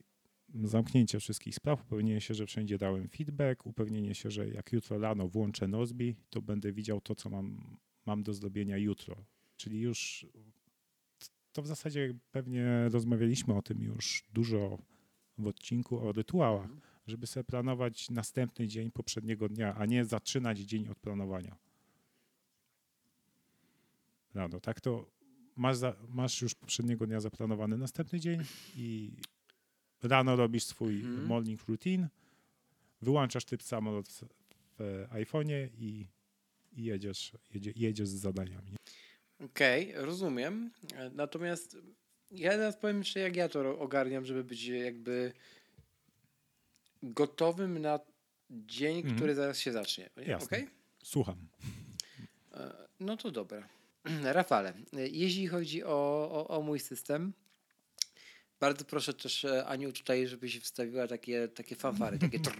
[0.64, 5.28] zamknięcie wszystkich spraw, upewnienie się, że wszędzie dałem feedback, upewnienie się, że jak jutro rano
[5.28, 9.26] włączę Nozbi, to będę widział to, co mam, mam do zrobienia jutro.
[9.58, 10.26] Czyli już
[11.52, 14.78] to w zasadzie pewnie rozmawialiśmy o tym już dużo
[15.38, 16.70] w odcinku o rytuałach,
[17.08, 21.56] żeby sobie planować następny dzień poprzedniego dnia, a nie zaczynać dzień od planowania.
[24.34, 25.06] Rano, tak to
[25.56, 28.44] masz, za, masz już poprzedniego dnia zaplanowany następny dzień
[28.76, 29.12] i
[30.04, 31.26] Rano robisz swój mhm.
[31.26, 32.10] morning routine,
[33.02, 34.08] wyłączasz typ samolot
[34.78, 36.08] w iPhone'ie i,
[36.74, 38.76] i jedziesz, jedzie, jedziesz z zadaniami.
[39.40, 40.72] Okej, okay, rozumiem.
[41.14, 41.78] Natomiast
[42.32, 45.34] ja teraz powiem jeszcze, jak ja to ogarniam, żeby być jakby
[47.04, 48.00] gotowym na
[48.50, 49.16] dzień, mhm.
[49.16, 50.10] który zaraz się zacznie.
[50.18, 50.58] Jasne.
[50.58, 50.68] Okay?
[51.04, 51.48] Słucham.
[52.54, 53.70] E, no to dobra.
[54.24, 57.34] Rafale, jeśli chodzi o, o, o mój system,
[58.60, 62.58] bardzo proszę też e, Aniu tutaj, żebyś wstawiła takie, takie fanfary, takie trrr,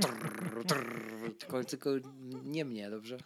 [0.00, 1.90] trrr, trrr, tylko, tylko
[2.44, 3.18] nie mnie, dobrze?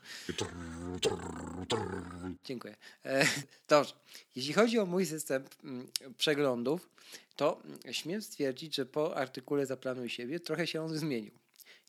[2.44, 2.76] Dziękuję.
[3.04, 3.26] E,
[3.68, 3.94] dobrze.
[4.36, 5.86] Jeśli chodzi o mój system mm,
[6.18, 6.88] przeglądów,
[7.36, 11.32] to śmiem stwierdzić, że po artykule Zaplanuj siebie trochę się on zmienił.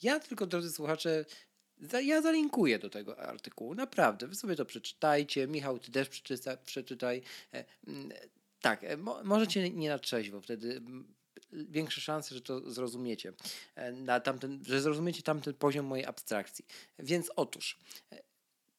[0.03, 1.25] Ja tylko, drodzy słuchacze,
[2.03, 4.27] ja zalinkuję do tego artykułu, naprawdę.
[4.27, 5.47] Wy sobie to przeczytajcie.
[5.47, 7.21] Michał, ty też przeczyta, przeczytaj.
[7.53, 7.65] E,
[8.61, 10.81] tak, e, mo możecie nie na trzeźwo, wtedy
[11.51, 13.33] większe szanse, że to zrozumiecie,
[13.75, 16.65] e, na tamten, że zrozumiecie tamten poziom mojej abstrakcji.
[16.99, 17.79] Więc otóż,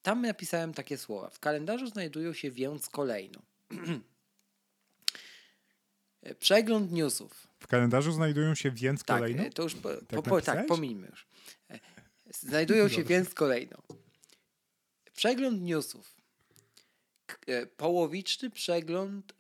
[0.03, 1.31] tam napisałem takie słowa.
[1.31, 3.43] W kalendarzu znajdują się więc kolejno.
[6.39, 7.49] Przegląd newsów.
[7.59, 9.45] W kalendarzu znajdują się więc tak, kolejno?
[9.55, 11.27] To już po, tak po, tak, pomijmy już.
[12.41, 13.77] Znajdują się więc kolejno.
[15.17, 16.15] Przegląd newsów.
[17.47, 19.33] E, połowiczny przegląd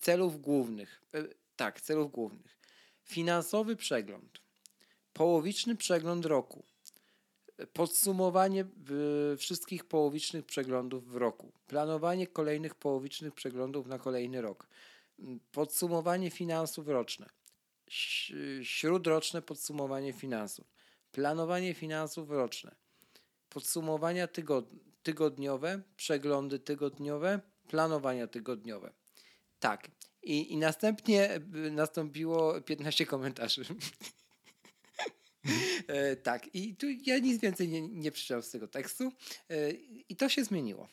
[0.00, 1.02] celów głównych.
[1.14, 1.24] E,
[1.56, 2.58] tak, celów głównych.
[3.04, 4.38] Finansowy przegląd.
[5.12, 6.64] Połowiczny przegląd roku.
[7.72, 8.64] Podsumowanie
[9.38, 11.52] wszystkich połowicznych przeglądów w roku.
[11.66, 14.66] Planowanie kolejnych połowicznych przeglądów na kolejny rok.
[15.52, 17.26] Podsumowanie finansów roczne.
[18.62, 20.77] Śródroczne podsumowanie finansów.
[21.12, 22.74] Planowanie finansów roczne.
[23.48, 28.92] Podsumowania tygodni tygodniowe, przeglądy tygodniowe, planowania tygodniowe.
[29.58, 29.90] Tak.
[30.22, 31.40] I, i następnie e,
[31.70, 33.64] nastąpiło 15 komentarzy.
[35.86, 36.54] e, tak.
[36.54, 39.12] I tu ja nic więcej nie, nie przeczytałem z tego tekstu.
[39.50, 39.70] E,
[40.08, 40.88] I to się zmieniło.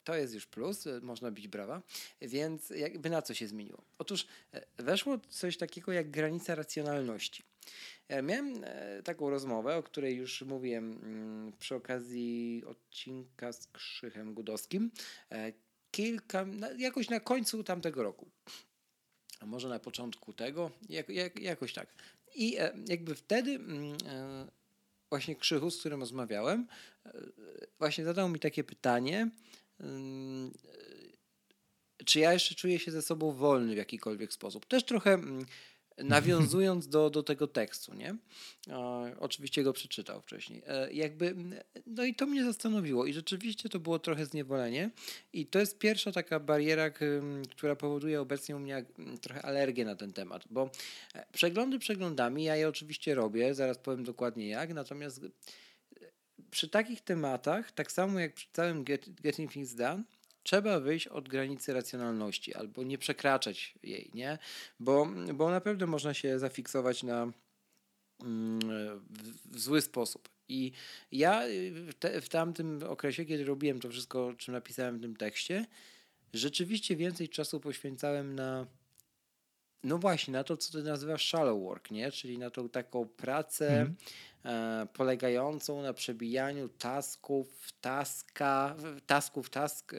[0.00, 1.82] E, to jest już plus, e, można bić brawa.
[2.22, 3.82] Więc jakby na co się zmieniło?
[3.98, 4.26] Otóż
[4.78, 7.42] weszło coś takiego jak granica racjonalności.
[8.08, 14.34] E, miałem e, taką rozmowę, o której już mówiłem mm, przy okazji odcinka z Krzychem
[14.34, 14.90] Gudowskim.
[15.32, 15.52] E,
[15.90, 16.46] kilka,
[16.78, 18.30] jakoś na końcu tamtego roku.
[19.40, 21.94] A może na początku tego, jak, jak, jakoś tak.
[22.34, 23.96] I jakby wtedy mm,
[25.10, 26.66] właśnie Krzychu, z którym rozmawiałem,
[27.06, 27.12] e,
[27.78, 29.30] właśnie zadał mi takie pytanie,
[32.04, 34.66] czy ja jeszcze czuję się ze sobą wolny w jakikolwiek sposób.
[34.66, 35.46] Też trochę mm,
[35.98, 38.16] nawiązując do, do tego tekstu, nie?
[38.68, 40.62] E, oczywiście go przeczytał wcześniej.
[40.66, 41.34] E, jakby,
[41.86, 44.90] no i to mnie zastanowiło i rzeczywiście to było trochę zniewolenie
[45.32, 46.90] i to jest pierwsza taka bariera,
[47.50, 48.84] która powoduje obecnie u mnie
[49.20, 50.70] trochę alergię na ten temat, bo
[51.14, 55.20] e, przeglądy przeglądami, ja je oczywiście robię, zaraz powiem dokładnie jak, natomiast
[56.50, 60.02] przy takich tematach, tak samo jak przy całym get, Getting Things Done,
[60.42, 64.38] trzeba wyjść od granicy racjonalności albo nie przekraczać jej, nie?
[64.80, 67.32] Bo, bo naprawdę można się zafiksować na
[68.22, 68.60] mm,
[69.50, 70.28] w, zły sposób.
[70.48, 70.72] I
[71.12, 71.42] ja
[71.86, 75.66] w, te, w tamtym okresie, kiedy robiłem to wszystko, czym napisałem w tym tekście,
[76.34, 78.66] rzeczywiście więcej czasu poświęcałem na
[79.84, 82.12] no właśnie, na to, co ty nazywasz shallow work, nie?
[82.12, 83.96] Czyli na tą taką pracę mm.
[84.44, 88.76] e, polegającą na przebijaniu tasków, taska,
[89.06, 89.92] tasków, task,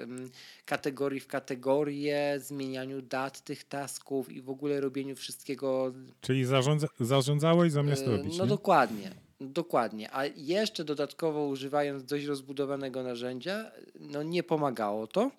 [0.66, 5.94] kategorii w kategorię, zmienianiu dat tych tasków i w ogóle robieniu wszystkiego.
[6.22, 8.38] Czyli zarządza, zarządzałeś zamiast e, robić.
[8.38, 8.50] No nie?
[8.50, 9.12] dokładnie.
[9.44, 15.32] Dokładnie, a jeszcze dodatkowo używając dość rozbudowanego narzędzia, no nie pomagało to,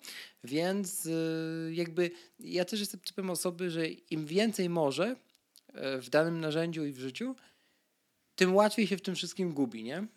[0.43, 5.15] więc y, jakby ja też jestem typem osoby, że im więcej może
[5.73, 7.35] e, w danym narzędziu i w życiu,
[8.35, 10.07] tym łatwiej się w tym wszystkim gubi, nie?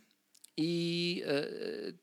[0.57, 1.45] I e,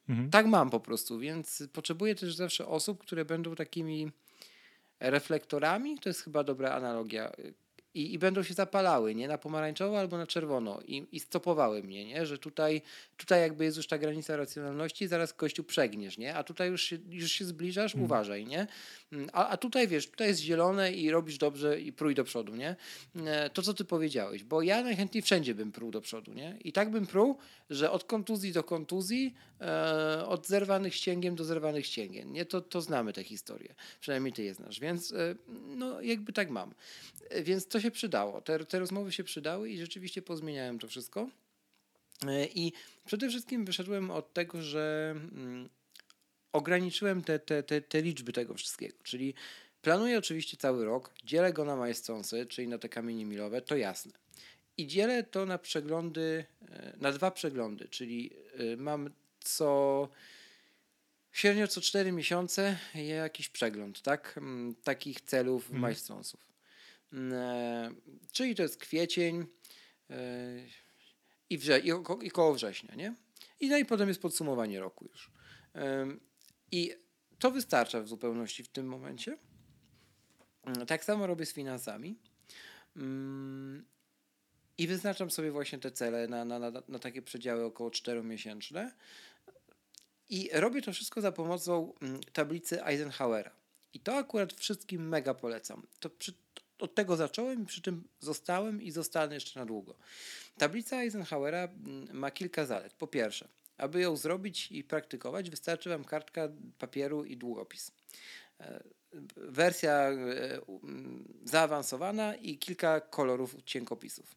[0.09, 0.29] mhm.
[0.29, 4.11] tak mam po prostu, więc potrzebuję też zawsze osób, które będą takimi
[4.99, 7.31] reflektorami, to jest chyba dobra analogia,
[7.93, 9.27] i, i będą się zapalały, nie?
[9.27, 12.25] Na pomarańczowo albo na czerwono i, i stopowały mnie, nie?
[12.25, 12.81] Że tutaj,
[13.17, 16.35] tutaj jakby jest już ta granica racjonalności, zaraz kościół przegniesz, nie?
[16.35, 18.05] A tutaj już się, już się zbliżasz, mm.
[18.05, 18.67] uważaj, nie?
[19.11, 22.55] Mm, a, a tutaj wiesz, tutaj jest zielone i robisz dobrze i prój do przodu,
[22.55, 22.75] nie?
[23.25, 26.57] E, to, co ty powiedziałeś, bo ja najchętniej wszędzie bym pruł do przodu, nie?
[26.63, 27.37] I tak bym pruł,
[27.69, 32.45] że od kontuzji do kontuzji, e, od zerwanych ścięgiem do zerwanych ścięgien, nie?
[32.45, 35.35] To, to znamy tę historię, przynajmniej ty je znasz, więc e,
[35.75, 36.73] no jakby tak mam.
[37.29, 41.29] E, więc to się przydało, te, te rozmowy się przydały i rzeczywiście pozmieniałem to wszystko.
[42.27, 42.73] E, I
[43.05, 45.69] przede wszystkim wyszedłem od tego, że mm,
[46.53, 49.33] ograniczyłem te, te, te, te liczby tego wszystkiego, czyli
[49.81, 54.11] planuję oczywiście cały rok, dzielę go na majestąsy, czyli na te kamienie milowe, to jasne.
[54.77, 59.09] I dzielę to na przeglądy, e, na dwa przeglądy, czyli e, mam
[59.39, 60.09] co
[61.31, 64.37] średnio co 4 miesiące jakiś przegląd, tak?
[64.37, 65.81] Mm, takich celów mhm.
[65.81, 66.52] majestąsów.
[67.13, 67.91] E,
[68.31, 69.45] czyli to jest kwiecień
[71.49, 71.91] i, wrze- i,
[72.21, 73.15] i koło września, nie?
[73.59, 75.31] I no i potem jest podsumowanie roku już.
[76.71, 76.93] I
[77.39, 79.37] to wystarcza w zupełności w tym momencie.
[80.63, 82.19] Mm, tak samo robię z finansami.
[82.95, 83.85] Mm,
[84.77, 88.91] I wyznaczam sobie właśnie te cele na, na, na, na takie przedziały około 4-miesięczne.
[90.29, 93.51] I robię to wszystko za pomocą mm, tablicy Eisenhowera.
[93.93, 95.87] I to akurat wszystkim mega polecam.
[95.99, 96.33] To przy,
[96.79, 99.95] od tego zacząłem i przy tym zostałem i zostanę jeszcze na długo.
[100.57, 101.67] Tablica Eisenhowera
[102.13, 102.93] ma kilka zalet.
[102.93, 103.47] Po pierwsze,
[103.77, 106.49] aby ją zrobić i praktykować, wystarczy Wam kartka
[106.79, 107.91] papieru i długopis.
[108.59, 108.83] E,
[109.35, 110.15] wersja e,
[111.45, 114.35] zaawansowana i kilka kolorów cienkopisów.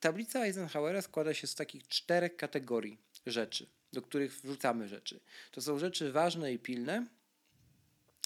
[0.00, 5.20] Tablica Eisenhowera składa się z takich czterech kategorii rzeczy, do których wrzucamy rzeczy.
[5.50, 7.06] To są rzeczy ważne i pilne,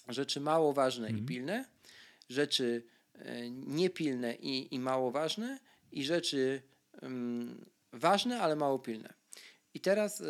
[0.09, 1.25] rzeczy mało ważne mhm.
[1.25, 1.65] i pilne,
[2.29, 2.83] rzeczy
[3.15, 5.59] e, niepilne i, i mało ważne
[5.93, 6.63] i rzeczy
[7.03, 9.15] um, ważne, ale mało pilne.
[9.75, 10.23] I teraz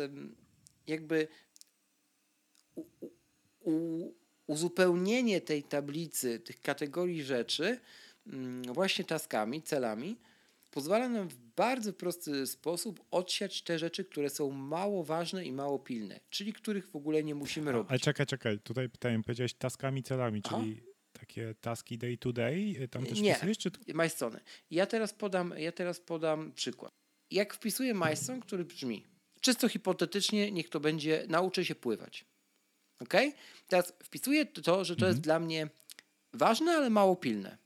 [0.87, 1.27] jakby
[2.75, 2.85] u,
[3.59, 4.13] u,
[4.47, 7.79] uzupełnienie tej tablicy, tych kategorii rzeczy,
[8.27, 10.17] mm, właśnie taskami, celami,
[10.71, 15.79] pozwala nam w bardzo prosty sposób odsiać te rzeczy, które są mało ważne i mało
[15.79, 17.89] pilne, czyli których w ogóle nie musimy robić.
[17.89, 20.57] Ale czekaj, czekaj, tutaj pytanie, powiedziałeś taskami, celami, Aha.
[21.19, 23.57] Takie taski day to day, tam też Nie, wpisujesz?
[23.57, 23.71] Czy...
[23.93, 24.39] Majstone.
[24.71, 26.91] Ja teraz podam, ja teraz podam przykład.
[27.31, 29.03] Jak wpisuję Majstone, który brzmi
[29.41, 32.25] czysto hipotetycznie, niech to będzie, nauczę się pływać.
[32.99, 33.13] Ok?
[33.67, 35.11] Teraz wpisuję to, że to mhm.
[35.11, 35.69] jest dla mnie
[36.33, 37.57] ważne, ale mało pilne.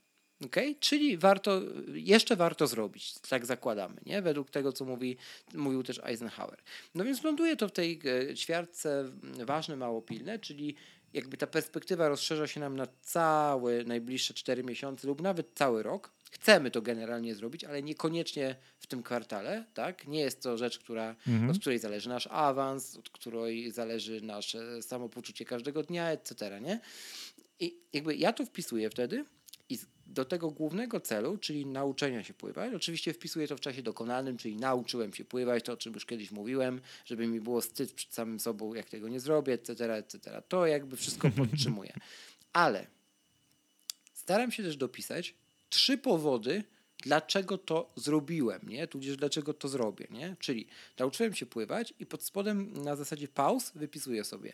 [0.44, 0.56] Ok?
[0.80, 1.60] Czyli warto,
[1.92, 4.22] jeszcze warto zrobić, tak zakładamy, nie?
[4.22, 5.16] według tego, co mówi,
[5.54, 6.58] mówił też Eisenhower.
[6.94, 8.00] No więc ląduje to w tej
[8.30, 10.74] e, ćwiartce ważne, mało pilne, czyli
[11.14, 16.12] jakby ta perspektywa rozszerza się nam na całe najbliższe 4 miesiące lub nawet cały rok.
[16.30, 20.06] Chcemy to generalnie zrobić, ale niekoniecznie w tym kwartale, tak?
[20.06, 21.50] Nie jest to rzecz, która, mhm.
[21.50, 26.80] od której zależy nasz awans, od której zależy nasze samopoczucie każdego dnia, etc., nie?
[27.60, 29.24] I jakby ja to wpisuję wtedy
[30.12, 32.74] do tego głównego celu, czyli nauczenia się pływać.
[32.74, 36.30] Oczywiście wpisuję to w czasie dokonanym, czyli nauczyłem się pływać, to o czym już kiedyś
[36.30, 40.42] mówiłem, żeby mi było wstyd przed samym sobą, jak tego nie zrobię, etc., etc.
[40.48, 41.92] To jakby wszystko podtrzymuję.
[42.52, 42.86] Ale
[44.14, 45.34] staram się też dopisać
[45.70, 46.64] trzy powody,
[47.02, 48.86] dlaczego to zrobiłem, nie?
[48.86, 50.36] Tudzież dlaczego to zrobię, nie?
[50.38, 50.66] Czyli
[50.98, 54.52] nauczyłem się pływać i pod spodem na zasadzie pauz wypisuję sobie.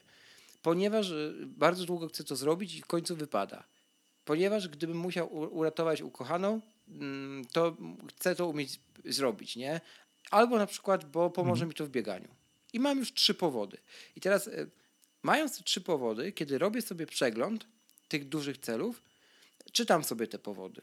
[0.62, 3.64] Ponieważ y, bardzo długo chcę to zrobić i w końcu wypada.
[4.28, 7.76] Ponieważ gdybym musiał uratować ukochaną, mm, to
[8.08, 9.80] chcę to umieć zrobić, nie?
[10.30, 11.68] Albo na przykład, bo pomoże mhm.
[11.68, 12.28] mi to w bieganiu.
[12.72, 13.78] I mam już trzy powody.
[14.16, 14.70] I teraz, y,
[15.22, 17.66] mając te trzy powody, kiedy robię sobie przegląd
[18.08, 19.02] tych dużych celów,
[19.72, 20.82] czytam sobie te powody.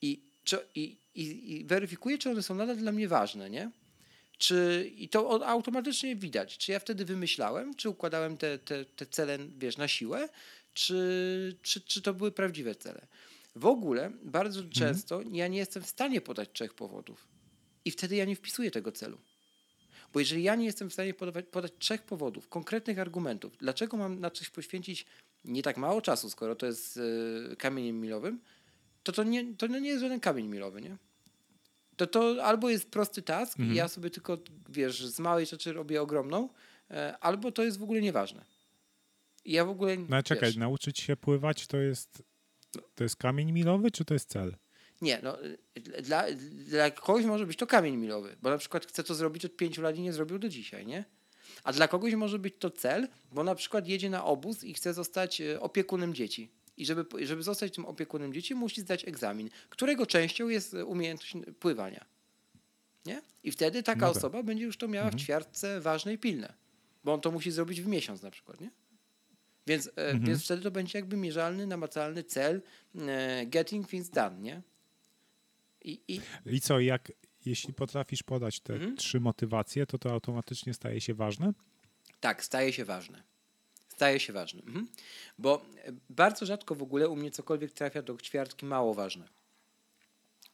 [0.00, 3.70] I czy, i, i, i weryfikuję, czy one są nadal dla mnie ważne, nie?
[4.38, 9.38] Czy, I to automatycznie widać, czy ja wtedy wymyślałem, czy układałem te, te, te cele,
[9.58, 10.28] wiesz, na siłę,
[10.74, 13.06] czy, czy, czy to były prawdziwe cele.
[13.56, 14.72] W ogóle bardzo mhm.
[14.72, 17.28] często ja nie jestem w stanie podać trzech powodów.
[17.84, 19.18] I wtedy ja nie wpisuję tego celu.
[20.12, 24.20] Bo jeżeli ja nie jestem w stanie podawać, podać trzech powodów, konkretnych argumentów, dlaczego mam
[24.20, 25.06] na coś poświęcić
[25.44, 28.40] nie tak mało czasu, skoro to jest yy, kamieniem milowym,
[29.02, 30.96] to to nie, to nie jest żaden kamień milowy, nie?
[31.96, 33.74] To to albo jest prosty task mhm.
[33.74, 36.48] i ja sobie tylko, wiesz, z małej rzeczy robię ogromną,
[36.90, 38.44] e, albo to jest w ogóle nieważne.
[39.44, 39.96] Ja w ogóle...
[40.08, 42.22] No czekaj, wiesz, nauczyć się pływać to jest,
[42.94, 44.56] to jest kamień milowy, czy to jest cel?
[45.00, 45.38] Nie, no
[46.02, 49.56] dla, dla kogoś może być to kamień milowy, bo na przykład chce to zrobić od
[49.56, 51.04] pięciu lat i nie zrobił do dzisiaj, nie?
[51.64, 54.94] A dla kogoś może być to cel, bo na przykład jedzie na obóz i chce
[54.94, 56.50] zostać e, opiekunem dzieci.
[56.76, 62.04] I żeby, żeby zostać tym opiekunem dzieci, musi zdać egzamin, którego częścią jest umiejętność pływania.
[63.06, 63.22] Nie?
[63.42, 64.16] I wtedy taka no tak.
[64.16, 65.18] osoba będzie już to miała mhm.
[65.18, 66.54] w ćwiartce ważne i pilne.
[67.04, 68.70] Bo on to musi zrobić w miesiąc na przykład, nie?
[69.66, 70.24] Więc, e, mhm.
[70.24, 72.62] więc wtedy to będzie jakby mierzalny, namacalny cel
[72.98, 74.62] e, getting things done, nie?
[75.84, 76.20] I, i...
[76.46, 77.12] I co, jak,
[77.46, 78.96] jeśli potrafisz podać te mhm.
[78.96, 81.52] trzy motywacje, to to automatycznie staje się ważne?
[82.20, 83.22] Tak, staje się ważne.
[83.88, 84.62] Staje się ważny.
[84.62, 84.88] Mhm.
[85.38, 85.64] Bo
[86.10, 89.28] bardzo rzadko w ogóle u mnie cokolwiek trafia do ćwiartki mało ważne.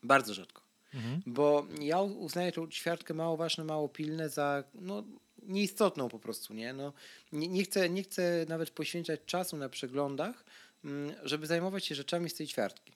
[0.02, 0.62] Bardzo rzadko.
[0.94, 1.22] Mhm.
[1.26, 5.04] Bo ja uznaję tą ćwiartkę mało ważne, mało pilne za no,
[5.48, 6.54] nieistotną po prostu.
[6.54, 6.72] Nie?
[6.72, 6.92] No,
[7.32, 10.44] nie, nie, chcę, nie chcę nawet poświęcać czasu na przeglądach,
[10.84, 12.92] mm, żeby zajmować się rzeczami z tej ćwiartki.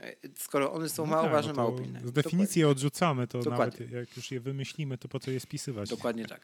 [0.00, 2.00] E, skoro one są no mało tak, ważne, no mało pilne.
[2.04, 3.86] Z definicji je odrzucamy, to Dokładnie.
[3.86, 5.90] nawet jak już je wymyślimy, to po co je spisywać?
[5.90, 6.40] Dokładnie tak.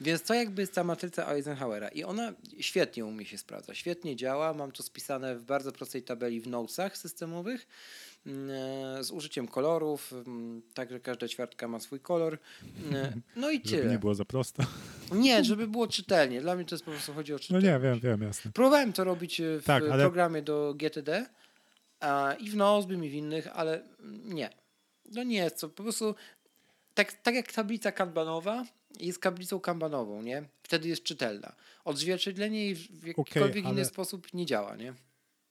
[0.00, 4.16] Więc to jakby jest ta matryca Eisenhowera i ona świetnie u mnie się sprawdza, świetnie
[4.16, 7.66] działa, mam to spisane w bardzo prostej tabeli w notesach systemowych
[9.00, 10.14] z użyciem kolorów,
[10.74, 12.38] także każda ćwiartka ma swój kolor.
[12.92, 13.78] E, no i tyle.
[13.78, 14.62] Żeby nie było za prosto.
[15.12, 16.40] Nie, żeby było czytelnie.
[16.40, 17.66] Dla mnie to jest po prostu chodzi o czytelność.
[17.66, 18.52] No nie, wiem, wiem, jasne.
[18.52, 20.04] Próbowałem to robić w tak, ale...
[20.04, 21.26] programie do GTD,
[22.38, 23.82] i w Nozbym i w innych, ale
[24.24, 24.50] nie.
[25.12, 26.14] No nie jest to po prostu
[26.94, 28.64] tak, tak jak tablica kanbanowa
[29.00, 30.48] jest tablicą kanbanową, nie?
[30.62, 31.52] Wtedy jest czytelna.
[31.84, 33.72] Odzwierciedlenie jej w jakikolwiek okay, ale...
[33.72, 34.94] inny sposób nie działa, nie?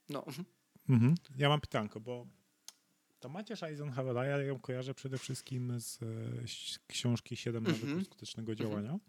[0.10, 0.26] No.
[0.90, 1.16] Mhm.
[1.38, 2.28] Ja mam pytanko, bo
[3.26, 6.00] to Macierz Eisenhowera, ja ją kojarzę przede wszystkim z,
[6.50, 8.06] z książki 7 nawyków mhm.
[8.06, 8.70] skutecznego mhm.
[8.70, 9.00] działania.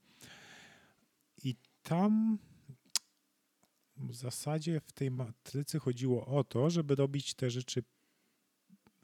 [1.45, 2.39] I tam
[3.97, 7.83] w zasadzie w tej matrycy chodziło o to, żeby robić te rzeczy,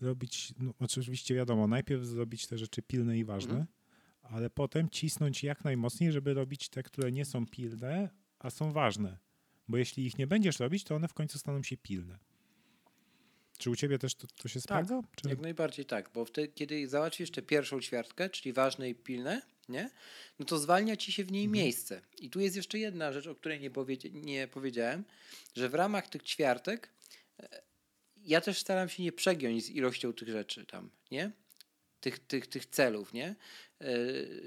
[0.01, 3.67] robić, no oczywiście wiadomo, najpierw zrobić te rzeczy pilne i ważne, mhm.
[4.23, 9.19] ale potem cisnąć jak najmocniej, żeby robić te, które nie są pilne, a są ważne.
[9.69, 12.19] Bo jeśli ich nie będziesz robić, to one w końcu staną się pilne.
[13.63, 15.03] Czy u ciebie też to, to się tak, sprawdza?
[15.17, 15.29] Czy...
[15.29, 19.91] Jak najbardziej tak, bo wtedy, kiedy załatwisz tę pierwszą ćwiartkę, czyli ważne i pilne, nie?
[20.39, 21.65] no to zwalnia ci się w niej mhm.
[21.65, 22.01] miejsce.
[22.19, 25.05] I tu jest jeszcze jedna rzecz, o której nie, powiedzia nie powiedziałem,
[25.57, 26.91] że w ramach tych ćwiartek
[27.41, 27.63] e,
[28.17, 31.31] ja też staram się nie przegiąć z ilością tych rzeczy tam, nie?
[32.01, 33.35] Tych, tych, tych celów, nie?
[33.81, 33.95] E,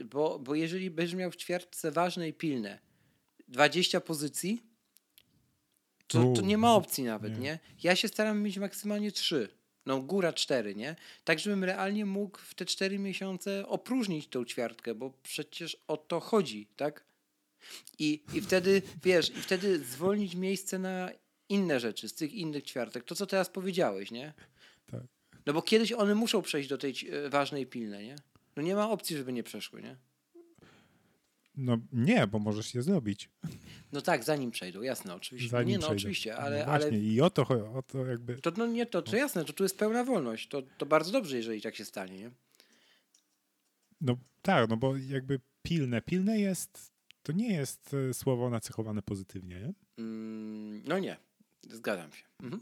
[0.03, 2.80] bo, bo jeżeli będziesz miał w ćwiartce ważne i pilne
[3.47, 4.63] 20 pozycji,
[6.08, 7.39] to, to nie ma opcji nawet, nie.
[7.39, 7.60] nie?
[7.84, 9.49] Ja się staram mieć maksymalnie 3
[9.86, 10.95] no góra cztery, nie?
[11.24, 16.20] Tak, żebym realnie mógł w te cztery miesiące opróżnić tą ćwiartkę, bo przecież o to
[16.20, 17.06] chodzi, tak?
[17.99, 21.10] I, I wtedy, wiesz, i wtedy zwolnić miejsce na
[21.49, 23.03] inne rzeczy z tych innych ćwiartek.
[23.03, 24.34] To, co teraz powiedziałeś, nie?
[24.88, 25.01] Tak.
[25.45, 28.16] No bo kiedyś one muszą przejść do tej e, ważnej pilnej, nie?
[28.56, 29.95] No nie ma opcji, żeby nie przeszły, nie?
[31.58, 33.30] No nie, bo możesz je zrobić.
[33.91, 35.49] No tak, zanim przejdą, jasne, oczywiście.
[35.49, 35.95] Zanim nie, no przejdą.
[35.95, 36.60] oczywiście, ale...
[36.60, 36.99] No właśnie, ale...
[36.99, 37.41] i o to,
[37.76, 38.36] o to jakby...
[38.36, 40.47] To, no nie, to, to jasne, to tu jest pełna wolność.
[40.47, 42.32] To, to bardzo dobrze, jeżeli tak się stanie, nie?
[44.01, 46.01] No tak, no bo jakby pilne.
[46.01, 46.93] Pilne jest,
[47.24, 49.74] to nie jest e, słowo nacechowane pozytywnie, nie?
[49.97, 51.18] Mm, no nie,
[51.70, 52.24] zgadzam się.
[52.43, 52.62] Mhm.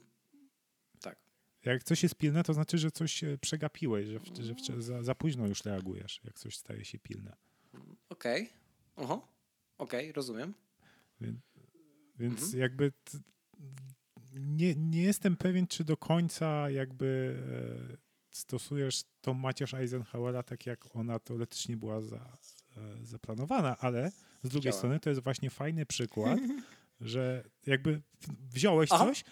[1.01, 1.17] Tak.
[1.65, 5.65] jak coś jest pilne, to znaczy, że coś przegapiłeś, że, że za, za, późno już
[5.65, 7.35] reagujesz, jak coś staje się pilne.
[8.09, 8.43] Okej.
[8.43, 8.62] Okay.
[8.95, 9.19] Okej,
[9.77, 10.53] okay, rozumiem.
[11.21, 11.39] Więc,
[12.15, 12.59] więc mhm.
[12.59, 13.17] jakby t,
[14.35, 17.37] nie, nie jestem pewien, czy do końca jakby
[17.91, 17.97] e,
[18.31, 22.37] stosujesz tą Macierz Eisenhowera tak, jak ona teoretycznie była za,
[22.77, 24.11] e, zaplanowana, ale
[24.43, 24.77] z drugiej Działa.
[24.77, 26.39] strony to jest właśnie fajny przykład,
[27.01, 28.01] że jakby
[28.49, 29.05] wziąłeś Aha.
[29.05, 29.23] coś,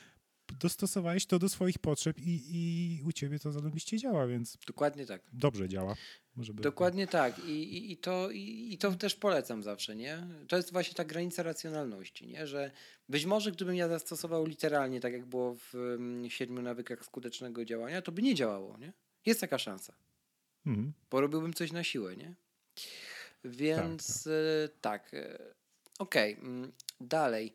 [0.59, 4.57] dostosowałeś to do swoich potrzeb i, i u ciebie to zarobiście działa, więc.
[4.67, 5.21] Dokładnie tak.
[5.33, 5.95] Dobrze działa.
[6.53, 7.39] Dokładnie tak.
[7.39, 10.27] I, i, i, to, i, i to też polecam zawsze, nie?
[10.47, 12.47] To jest właśnie ta granica racjonalności, nie?
[12.47, 12.71] Że
[13.09, 18.01] być może gdybym ja zastosował literalnie, tak jak było w um, siedmiu nawykach skutecznego działania,
[18.01, 18.93] to by nie działało, nie?
[19.25, 19.93] Jest taka szansa.
[20.65, 20.93] Mhm.
[21.09, 22.33] Porobiłbym coś na siłę, nie?
[23.43, 24.23] Więc
[24.81, 25.09] tak.
[25.09, 25.11] tak.
[25.11, 25.21] tak.
[25.99, 26.45] Okej, okay.
[26.45, 26.71] Mm,
[27.01, 27.53] dalej.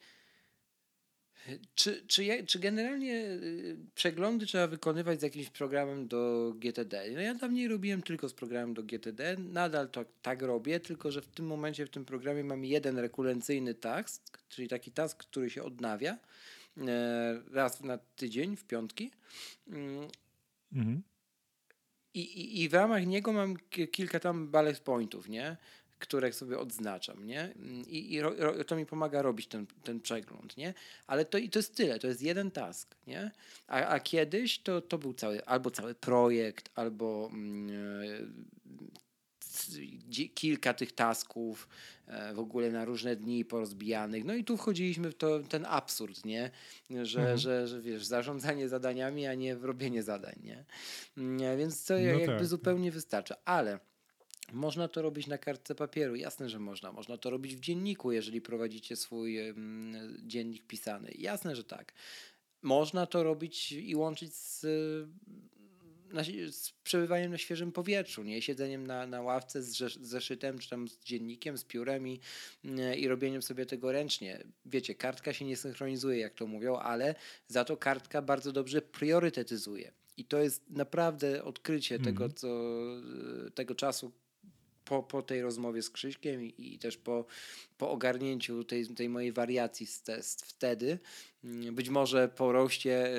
[1.75, 7.11] Czy, czy, czy generalnie y, przeglądy trzeba wykonywać z jakimś programem do GTD?
[7.15, 11.23] No ja dawniej robiłem tylko z programem do GTD, nadal to tak robię, tylko że
[11.23, 15.63] w tym momencie w tym programie mam jeden rekurencyjny task, czyli taki task, który się
[15.63, 16.19] odnawia
[16.79, 19.11] e, raz na tydzień, w piątki.
[19.69, 20.09] Mm.
[20.73, 21.03] Mhm.
[22.15, 23.57] I, i, I w ramach niego mam
[23.93, 25.57] kilka tam bullet pointów, nie?
[25.99, 27.55] Które sobie odznaczam, nie?
[27.89, 30.75] I, i ro, to mi pomaga robić ten, ten przegląd, nie?
[31.07, 33.31] Ale to, i to jest tyle, to jest jeden task, nie?
[33.67, 37.31] A, a kiedyś to, to był cały, albo cały projekt, albo
[37.71, 38.57] e,
[40.35, 41.69] kilka tych tasków
[42.07, 44.25] e, w ogóle na różne dni porozbijanych.
[44.25, 46.51] No i tu wchodziliśmy w to, ten absurd, nie?
[46.91, 47.39] Że, mhm.
[47.39, 50.65] że, że wiesz, zarządzanie zadaniami, a nie robienie zadań, nie?
[51.17, 52.47] nie więc to no jakby tak.
[52.47, 53.37] zupełnie wystarcza.
[53.45, 53.79] Ale
[54.53, 56.93] można to robić na kartce papieru, jasne, że można.
[56.93, 59.39] Można to robić w dzienniku, jeżeli prowadzicie swój
[60.23, 61.13] dziennik pisany.
[61.19, 61.93] Jasne, że tak.
[62.63, 64.67] Można to robić i łączyć z,
[66.13, 70.71] na, z przebywaniem na świeżym powietrzu, nie siedzeniem na, na ławce z, z zeszytem, czy
[70.71, 72.21] tam z dziennikiem, z piórem i,
[72.97, 74.45] i robieniem sobie tego ręcznie.
[74.67, 77.15] Wiecie, kartka się nie synchronizuje, jak to mówią, ale
[77.49, 79.93] za to kartka bardzo dobrze priorytetyzuje.
[80.17, 82.05] I to jest naprawdę odkrycie mm.
[82.05, 82.49] tego, co,
[83.55, 84.13] tego czasu,
[84.87, 87.25] po, po tej rozmowie z Krzyśkiem i, i też po,
[87.79, 90.99] po ogarnięciu tej, tej mojej wariacji z test wtedy,
[91.45, 93.11] mm, być może po roście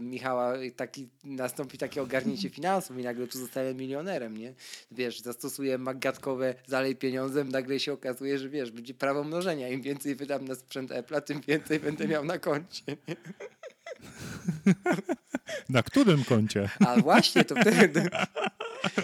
[0.00, 4.54] Michała taki, nastąpi takie ogarnięcie finansów i nagle tu zostanę milionerem, nie?
[4.90, 9.68] Wiesz, zastosuję magatkowe zalej pieniądzem, nagle się okazuje, że wiesz, będzie prawo mnożenia.
[9.68, 12.82] Im więcej wydam na sprzęt Apple'a, tym więcej będę miał na koncie.
[15.68, 16.68] Na którym koncie?
[16.86, 18.10] A właśnie, to wtedy...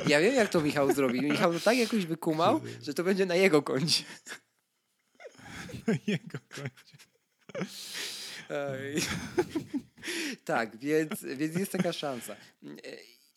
[0.07, 1.23] Ja wiem, jak to Michał zrobił.
[1.23, 4.05] Michał to tak jakoś wykumał, że to będzie na jego koncie.
[5.87, 6.99] Na jego koncie.
[10.45, 12.37] tak, więc, więc jest taka szansa.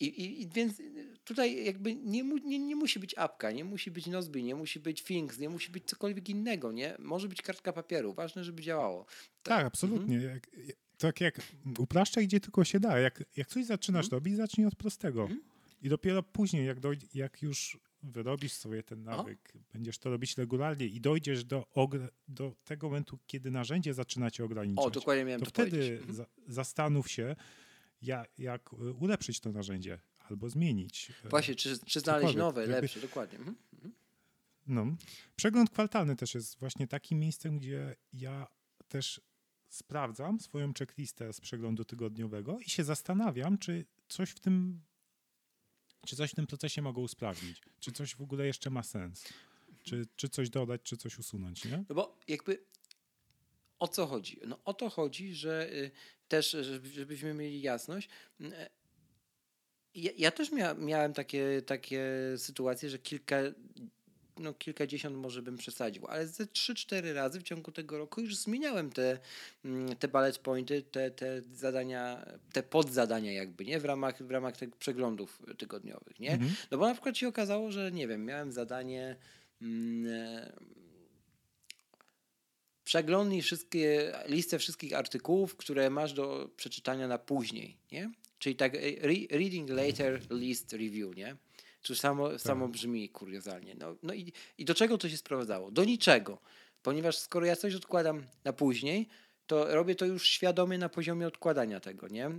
[0.00, 0.82] I, i, więc
[1.24, 5.02] tutaj jakby nie, nie, nie musi być apka, nie musi być Nozbi, nie musi być
[5.02, 6.96] Things, nie musi być cokolwiek innego, nie?
[6.98, 9.04] Może być kartka papieru, ważne, żeby działało.
[9.04, 10.16] Tak, tak absolutnie.
[10.16, 10.34] Mhm.
[10.34, 10.50] Jak,
[11.02, 11.40] tak jak
[11.78, 12.98] upraszczaj, gdzie tylko się da.
[12.98, 14.18] Jak, jak coś zaczynasz mhm.
[14.18, 15.22] robić, zacznij od prostego.
[15.22, 15.40] Mhm.
[15.82, 19.58] I dopiero później, jak, dojdzie, jak już wyrobisz sobie ten nawyk, o.
[19.72, 21.66] będziesz to robić regularnie i dojdziesz do,
[22.28, 26.14] do tego momentu, kiedy narzędzie zaczyna cię ograniczać, o, dokładnie miałem to, to wtedy mhm.
[26.14, 27.36] za, zastanów się,
[28.02, 31.12] jak, jak ulepszyć to narzędzie albo zmienić.
[31.24, 33.38] E, Właśnie, czy, czy znaleźć nowe, jakby, lepsze, dokładnie.
[33.38, 33.56] Mhm.
[33.74, 33.94] mhm.
[34.66, 34.86] No.
[35.36, 38.46] Przegląd kwartalny też jest właśnie takim miejscem, gdzie ja
[38.88, 39.20] też
[39.72, 44.82] sprawdzam swoją checklistę z przeglądu tygodniowego i się zastanawiam, czy coś w tym
[46.06, 47.62] czy coś w tym procesie mogą usprawnić?
[47.80, 49.24] Czy coś w ogóle jeszcze ma sens?
[49.82, 51.84] Czy, czy coś dodać, czy coś usunąć, nie?
[51.88, 52.64] No bo jakby
[53.78, 54.40] o co chodzi?
[54.46, 55.90] No o to chodzi, że y,
[56.28, 58.08] też, żebyśmy mieli jasność,
[58.40, 58.44] y,
[59.94, 62.04] ja, ja też mia, miałem takie, takie
[62.36, 63.36] sytuacje, że kilka
[64.38, 68.90] no kilkadziesiąt może bym przesadził, ale ze 3-4 razy w ciągu tego roku już zmieniałem
[68.90, 69.18] te,
[69.64, 73.80] mm, te bullet pointy, te, te zadania, te podzadania jakby, nie?
[73.80, 76.32] W ramach, w ramach tych przeglądów tygodniowych, nie?
[76.32, 76.54] Mhm.
[76.70, 79.16] No bo na przykład się okazało, że nie wiem, miałem zadanie
[79.62, 80.52] mm, e,
[82.84, 88.10] przeglądnij wszystkie, listę wszystkich artykułów, które masz do przeczytania na później, nie?
[88.38, 91.36] Czyli tak e, re, reading later list review, nie?
[91.82, 92.40] Czy samo, tak.
[92.40, 93.74] samo brzmi kuriozalnie.
[93.74, 95.70] No, no i, i do czego to się sprowadzało?
[95.70, 96.38] Do niczego.
[96.82, 99.08] Ponieważ skoro ja coś odkładam na później,
[99.46, 102.30] to robię to już świadomie na poziomie odkładania tego, nie?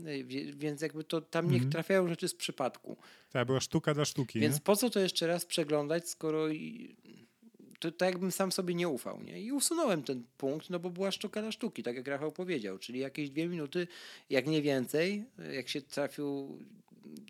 [0.56, 1.72] Więc jakby to tam niech mhm.
[1.72, 2.98] trafiają rzeczy z przypadku.
[3.32, 4.39] Tak, była sztuka dla sztuki.
[4.39, 4.62] Więc nie?
[4.62, 6.48] po co to jeszcze raz przeglądać, skoro
[7.80, 9.41] to tak jakbym sam sobie nie ufał, nie?
[9.41, 13.00] I usunąłem ten punkt, no bo była sztuka na sztuki, tak jak Rafał powiedział, czyli
[13.00, 13.88] jakieś dwie minuty,
[14.30, 15.24] jak nie więcej,
[15.54, 16.60] jak się trafił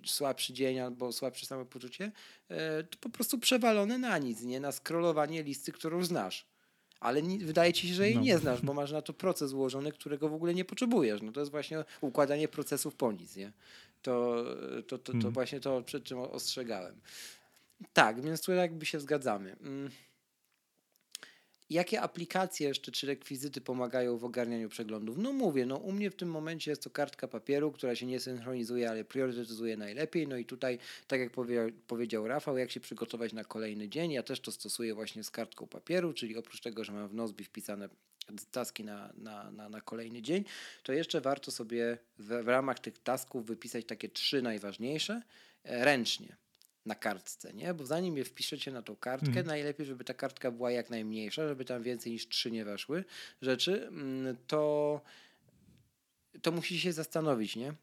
[0.05, 2.11] słabszy dzień albo słabsze samopoczucie,
[2.49, 4.59] e, to po prostu przewalone na nic, nie?
[4.59, 6.45] Na scrollowanie listy, którą znasz.
[6.99, 8.21] Ale nie, wydaje ci się, że jej no.
[8.21, 11.21] nie znasz, bo masz na to proces ułożony, którego w ogóle nie potrzebujesz.
[11.21, 13.51] No to jest właśnie układanie procesów po nic, nie?
[14.01, 14.45] To,
[14.88, 15.34] to, to, to hmm.
[15.34, 17.01] właśnie to, przed czym ostrzegałem.
[17.93, 19.55] Tak, więc tu jakby się zgadzamy.
[19.61, 19.89] Mm.
[21.74, 25.17] Jakie aplikacje jeszcze czy rekwizyty pomagają w ogarnianiu przeglądów?
[25.17, 28.19] No mówię, no u mnie w tym momencie jest to kartka papieru, która się nie
[28.19, 30.28] synchronizuje, ale priorytetyzuje najlepiej.
[30.28, 34.24] No i tutaj, tak jak powie, powiedział Rafał, jak się przygotować na kolejny dzień, ja
[34.24, 37.89] też to stosuję właśnie z kartką papieru, czyli oprócz tego, że mam w Nozbi wpisane
[38.51, 40.45] taski na, na, na, na kolejny dzień,
[40.84, 45.21] to jeszcze warto sobie w, w ramach tych tasków wypisać takie trzy najważniejsze
[45.63, 46.42] e, ręcznie
[46.86, 47.73] na kartce, nie?
[47.73, 49.47] Bo zanim je wpiszecie na tą kartkę, mhm.
[49.47, 53.05] najlepiej, żeby ta kartka była jak najmniejsza, żeby tam więcej niż trzy nie weszły
[53.41, 55.01] rzeczy, mm, to,
[56.41, 57.73] to musicie się zastanowić, nie?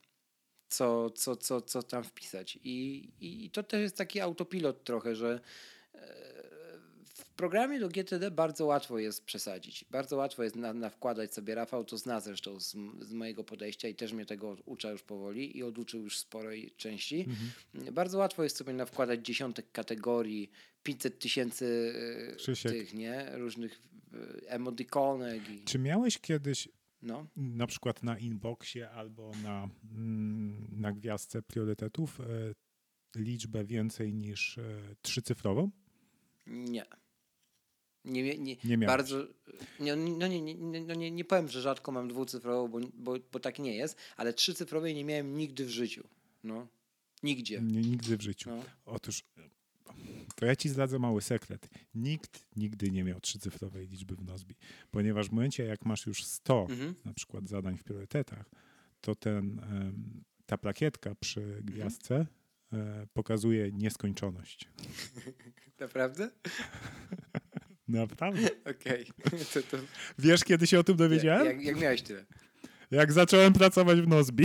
[0.68, 2.59] Co, co, co, co tam wpisać.
[2.64, 5.40] I, I to też jest taki autopilot trochę, że
[7.37, 9.85] programie do GTD bardzo łatwo jest przesadzić.
[9.91, 11.55] Bardzo łatwo jest na, na wkładać sobie.
[11.55, 15.59] Rafał to zna zresztą z, z, mojego podejścia i też mnie tego ucza już powoli
[15.59, 17.26] i oduczył już sporej części.
[17.28, 17.95] Mhm.
[17.95, 20.51] Bardzo łatwo jest sobie nawkładać dziesiątek kategorii,
[20.83, 21.95] 500 tysięcy
[22.49, 23.31] e, tych, nie?
[23.33, 23.81] Różnych
[24.12, 25.51] e, emodikonek.
[25.51, 25.64] I...
[25.64, 26.68] Czy miałeś kiedyś
[27.03, 27.26] no.
[27.37, 32.24] na przykład na inboxie albo na, mm, na gwiazdce priorytetów e,
[33.16, 34.59] liczbę więcej niż
[35.03, 35.70] trzycyfrową?
[36.47, 36.99] Nie.
[38.05, 39.26] Nie, nie, nie bardzo.
[39.80, 43.40] Nie, no nie, nie, no nie, nie powiem, że rzadko mam dwucyfrową, bo, bo, bo
[43.40, 46.09] tak nie jest, ale trzycyfrowej nie miałem nigdy w życiu.
[46.44, 46.66] No.
[47.22, 47.61] Nigdzie.
[47.62, 48.51] Nie, nigdy w życiu.
[48.51, 48.62] No.
[48.86, 49.22] Otóż
[50.34, 51.68] to ja ci zdradzę mały sekret.
[51.94, 54.55] Nikt nigdy nie miał trzycyfrowej liczby w Nozbi,
[54.90, 56.94] ponieważ w momencie, jak masz już 100 mhm.
[57.05, 58.51] na przykład zadań w priorytetach,
[59.01, 59.61] to ten,
[60.46, 61.64] ta plakietka przy mhm.
[61.64, 62.26] gwiazdce
[62.72, 63.09] mhm.
[63.12, 64.68] pokazuje nieskończoność.
[65.80, 66.30] Naprawdę?
[67.91, 68.49] Naprawdę.
[68.70, 69.07] Okej.
[69.26, 69.62] Okay.
[69.62, 69.76] To...
[70.18, 71.47] Wiesz, kiedy się o tym dowiedziałem?
[71.47, 72.24] Jak, jak miałeś tyle?
[72.91, 74.45] Jak zacząłem pracować w Nozbi.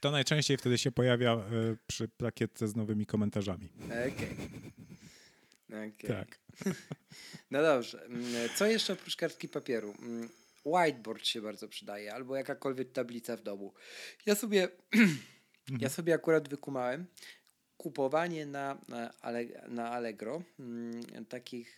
[0.00, 3.68] To najczęściej wtedy się pojawia y, przy plakietce z nowymi komentarzami.
[3.84, 4.12] Okej.
[5.68, 5.88] Okay.
[5.88, 6.08] okay.
[6.08, 6.38] Tak.
[7.50, 8.04] No dobrze.
[8.04, 8.24] Mm,
[8.56, 9.94] co jeszcze oprócz kartki papieru?
[10.66, 13.74] Mm, whiteboard się bardzo przydaje, albo jakakolwiek tablica w domu.
[14.26, 14.68] Ja sobie,
[15.80, 17.06] ja sobie akurat wykumałem
[17.76, 19.12] kupowanie na, na,
[19.68, 21.76] na Allegro mm, takich,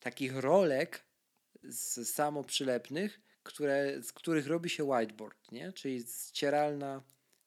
[0.00, 1.04] takich rolek
[1.62, 5.72] z samoprzylepnych, które, z których robi się whiteboard, nie?
[5.72, 7.02] czyli ścieralna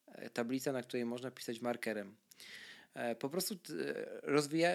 [0.06, 2.16] e, tablica, na której można pisać markerem.
[2.94, 3.54] E, po prostu
[4.22, 4.70] rozwija,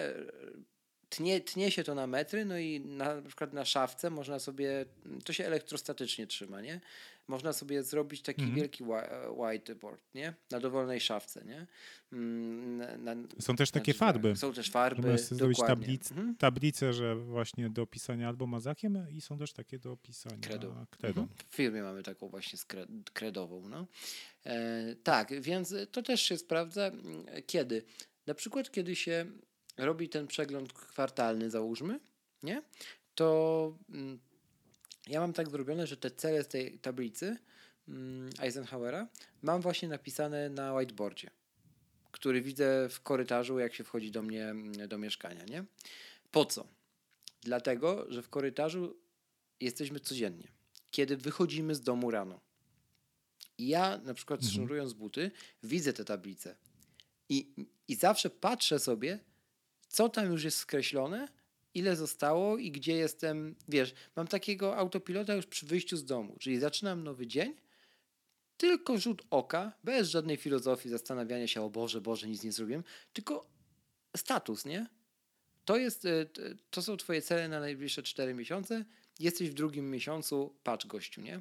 [1.08, 4.84] tnie, tnie się to na metry, no i na, przykład na szafce można sobie,
[5.24, 6.80] to się elektrostatycznie trzyma, nie?
[7.28, 8.60] Można sobie zrobić taki mhm.
[8.60, 8.84] wielki
[9.36, 10.34] whiteboard, nie?
[10.50, 11.66] Na dowolnej szafce, nie?
[12.12, 14.36] Mm, na, na, są też takie farby.
[14.36, 16.36] Są też farby, Możesz zrobić tablic, mhm.
[16.36, 20.86] tablicę, że właśnie do pisania albo mazakiem i są też takie do pisania kredą.
[20.90, 21.20] kredą.
[21.20, 21.38] Mhm.
[21.50, 22.58] W firmie mamy taką właśnie
[23.12, 23.86] kredową, no.
[24.46, 26.90] E, tak, więc to też się sprawdza.
[27.46, 27.82] Kiedy?
[28.26, 29.26] Na przykład, kiedy się
[29.76, 32.00] robi ten przegląd kwartalny, załóżmy,
[32.42, 32.62] nie?
[33.14, 34.18] To mm,
[35.06, 37.36] ja mam tak zrobione, że te cele z tej tablicy
[37.88, 39.08] mm, Eisenhowera
[39.42, 41.30] mam właśnie napisane na whiteboardzie,
[42.12, 45.64] który widzę w korytarzu, jak się wchodzi do mnie mm, do mieszkania, nie?
[46.30, 46.66] Po co?
[47.42, 48.96] Dlatego, że w korytarzu
[49.60, 50.48] jesteśmy codziennie.
[50.90, 52.40] Kiedy wychodzimy z domu rano.
[53.58, 54.54] I ja na przykład mhm.
[54.54, 55.30] sznurując buty,
[55.62, 56.56] widzę te tablice.
[57.28, 57.54] I,
[57.88, 59.18] I zawsze patrzę sobie,
[59.96, 61.28] co tam już jest skreślone,
[61.74, 63.54] ile zostało i gdzie jestem.
[63.68, 67.54] Wiesz, mam takiego autopilota już przy wyjściu z domu, czyli zaczynam nowy dzień,
[68.56, 73.46] tylko rzut oka, bez żadnej filozofii, zastanawiania się, o Boże, Boże, nic nie zrobiłem, tylko
[74.16, 74.86] status, nie?
[75.64, 76.26] To, jest, e,
[76.70, 78.84] to są twoje cele na najbliższe 4 miesiące.
[79.20, 81.40] Jesteś w drugim miesiącu, patrz gościu, nie?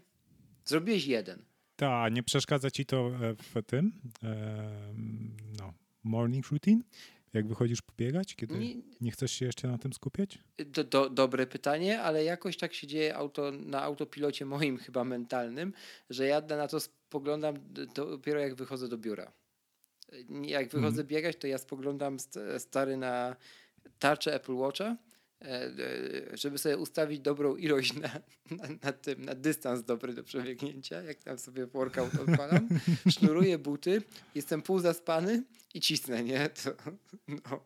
[0.65, 1.45] Zrobiłeś jeden.
[1.75, 3.91] Tak, nie przeszkadza ci to e, w tym
[5.57, 6.81] no, morning routine?
[7.35, 10.39] Jak wychodzisz pobiegać, kiedy nie, nie chcesz się jeszcze na tym skupiać?
[10.57, 15.73] Do, do, dobre pytanie, ale jakoś tak się dzieje auto, na autopilocie moim chyba mentalnym,
[16.09, 17.55] że ja na to spoglądam
[17.95, 19.31] dopiero jak wychodzę do biura.
[20.41, 21.07] Jak wychodzę mhm.
[21.07, 22.17] biegać, to ja spoglądam
[22.57, 23.35] stary na
[23.99, 24.97] tarczę Apple Watcha
[26.33, 28.09] żeby sobie ustawić dobrą ilość na,
[28.51, 32.67] na, na, tym, na dystans dobry do przebiegnięcia, jak tam sobie workout odpalam,
[33.17, 34.01] sznuruję buty,
[34.35, 36.49] jestem pół zaspany i cisnę, nie?
[36.63, 36.71] To,
[37.27, 37.65] no.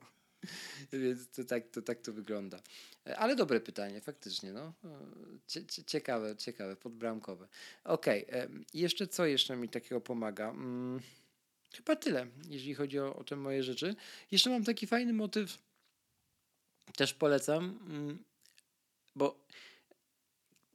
[0.94, 2.60] Więc to tak, to tak to wygląda.
[3.08, 4.54] E, ale dobre pytanie, faktycznie.
[4.54, 4.74] No.
[5.86, 7.48] Ciekawe, ciekawe, podbramkowe.
[7.84, 8.50] Okej, okay.
[8.74, 10.46] jeszcze co jeszcze mi takiego pomaga?
[10.52, 11.00] Hmm,
[11.76, 13.96] chyba tyle, jeżeli chodzi o, o te moje rzeczy.
[14.32, 15.58] Jeszcze mam taki fajny motyw
[16.96, 18.24] też polecam, mm,
[19.16, 19.46] bo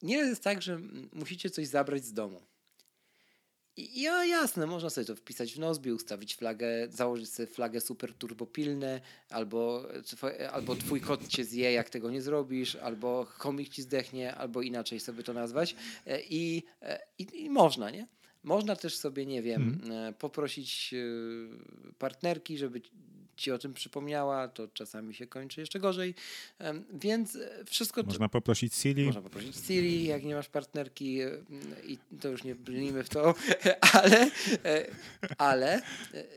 [0.03, 0.81] nie jest tak, że
[1.13, 2.43] musicie coś zabrać z domu.
[3.77, 8.15] I ja jasne, można sobie to wpisać w Nozbi, ustawić flagę, założyć sobie flagę super
[8.15, 9.01] turbopilne,
[9.31, 9.89] albo,
[10.53, 15.01] albo twój kot cię zje, jak tego nie zrobisz, albo komik ci zdechnie, albo inaczej
[15.01, 15.77] sobie to nazwać.
[16.07, 18.07] E, I, e, i, i można, nie?
[18.43, 20.15] Można też sobie, nie wiem, hmm.
[20.15, 20.95] poprosić
[21.99, 22.83] partnerki, żeby
[23.37, 26.15] ci o tym przypomniała, to czasami się kończy jeszcze gorzej.
[26.93, 28.03] Więc e, wszystko.
[28.03, 29.05] Można poprosić Siri.
[29.05, 31.31] Można poprosić Siri, jak nie masz partnerki, e,
[31.87, 33.35] i to już nie brnijmy w to,
[34.03, 34.31] ale,
[34.65, 34.87] e,
[35.39, 35.83] ale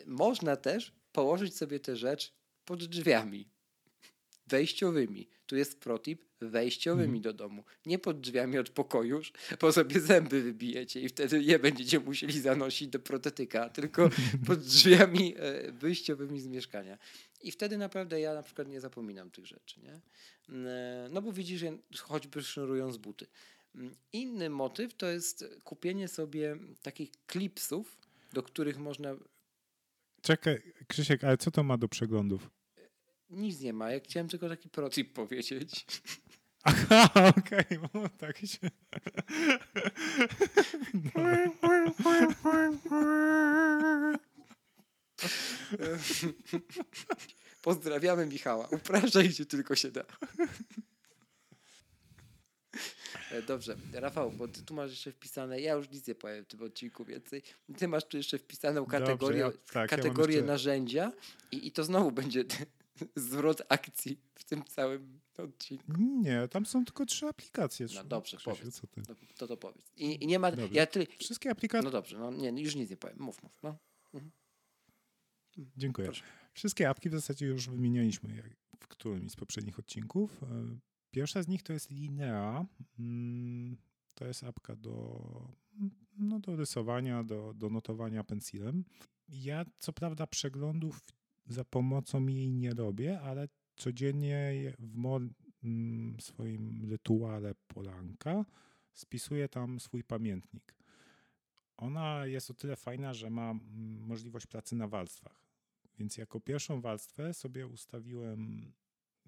[0.06, 2.34] można też położyć sobie tę rzecz
[2.66, 3.57] pod drzwiami
[4.48, 5.28] wejściowymi.
[5.45, 7.22] Tu jest protip wejściowymi mm.
[7.22, 7.64] do domu.
[7.86, 9.22] Nie pod drzwiami od pokoju,
[9.62, 14.10] bo sobie zęby wybijecie i wtedy je będziecie musieli zanosić do protetyka, tylko
[14.48, 16.98] pod drzwiami e, wyjściowymi z mieszkania.
[17.41, 19.80] I wtedy naprawdę ja na przykład nie zapominam tych rzeczy.
[19.82, 20.00] Nie?
[20.56, 21.62] E, no bo widzisz,
[22.00, 23.28] choćby sznurując buty.
[23.76, 27.98] Mm, inny motyw to jest kupienie sobie takich klipsów,
[28.34, 29.16] do których można.
[30.22, 32.50] Czekaj, Krzysiek, ale co to ma do przeglądów?
[33.30, 33.91] Nic nie ma.
[33.91, 35.86] Ja chciałem tylko taki protip powiedzieć.
[36.63, 38.69] Aha, okej, okay, tak się...
[47.61, 48.67] Pozdrawiamy Michała.
[48.67, 50.03] Upraszczaj się tylko się da.
[53.32, 56.47] E, dobrze, Rafał, bo ty tu masz jeszcze wpisane, ja już nic nie powiem w
[56.47, 57.43] tym odcinku więcej,
[57.78, 60.51] ty masz tu jeszcze wpisaną kategorię, Dobrze, ja, tak, kategorię ja jeszcze...
[60.51, 61.11] narzędzia
[61.51, 62.45] i, i to znowu będzie
[63.16, 65.93] zwrot akcji w tym całym odcinku.
[66.00, 67.88] Nie, tam są tylko trzy aplikacje.
[67.95, 68.76] No dobrze, Krzysiu, powiedz.
[68.76, 69.02] Co ty?
[69.10, 69.91] No, to to powiedz.
[69.95, 70.52] I, i nie ma...
[70.72, 71.08] Ja ty...
[71.20, 71.86] Wszystkie aplikacje...
[71.86, 73.18] No dobrze, no nie, już nic nie powiem.
[73.20, 73.64] Mów, mów.
[73.64, 73.78] No.
[74.14, 74.32] Mhm.
[75.78, 76.08] Dziękuję.
[76.08, 76.24] Proszę.
[76.54, 78.43] Wszystkie apki w zasadzie już wymienialiśmy
[78.80, 80.43] w którymś z poprzednich odcinków.
[80.43, 80.48] E,
[81.12, 82.66] pierwsza z nich to jest Linea.
[83.00, 83.78] Mm,
[84.16, 85.22] to jest apka do,
[86.18, 88.86] no, do rysowania, do, do notowania pensilem.
[89.30, 91.02] Ja co prawda przeglądów
[91.48, 94.98] za pomocą jej nie robię, ale codziennie w
[95.64, 98.45] mm, swoim rytuale polanka
[98.93, 100.76] spisuję tam swój pamiętnik.
[101.78, 105.48] Ona jest o tyle fajna, że ma mm, możliwość pracy na warstwach.
[106.00, 108.74] Więc jako pierwszą warstwę sobie ustawiłem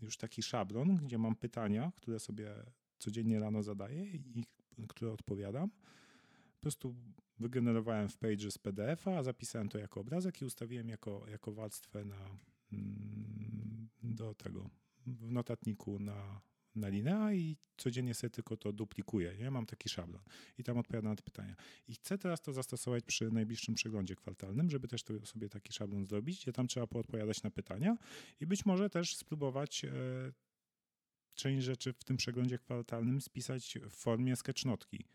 [0.01, 2.53] już taki szablon, gdzie mam pytania, które sobie
[2.99, 4.43] codziennie rano zadaję i
[4.87, 5.69] które odpowiadam.
[6.55, 6.95] Po prostu
[7.39, 12.39] wygenerowałem w Page z PDF-a, zapisałem to jako obrazek i ustawiłem jako, jako warstwę na,
[12.73, 14.69] mm, do tego
[15.07, 16.41] w notatniku na,
[16.75, 19.37] na linea i codziennie sobie tylko to duplikuję.
[19.37, 19.51] Nie?
[19.51, 20.21] Mam taki szablon
[20.57, 21.55] i tam odpowiadam na te pytania.
[21.87, 26.41] I chcę teraz to zastosować przy najbliższym przeglądzie kwartalnym, żeby też sobie taki szablon zrobić,
[26.41, 27.97] gdzie tam trzeba poodpowiadać na pytania
[28.39, 29.89] i być może też spróbować e,
[31.35, 35.05] część rzeczy w tym przeglądzie kwartalnym spisać w formie sketchnotki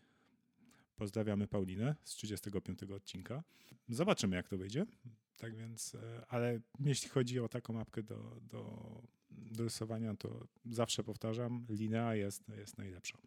[0.95, 3.43] Pozdrawiamy Paulinę z 35 odcinka.
[3.89, 4.85] Zobaczymy, jak to wyjdzie.
[5.37, 11.03] Tak więc, e, ale jeśli chodzi o taką mapkę do, do, do rysowania, to zawsze
[11.03, 13.17] powtarzam, linea jest, jest najlepsza.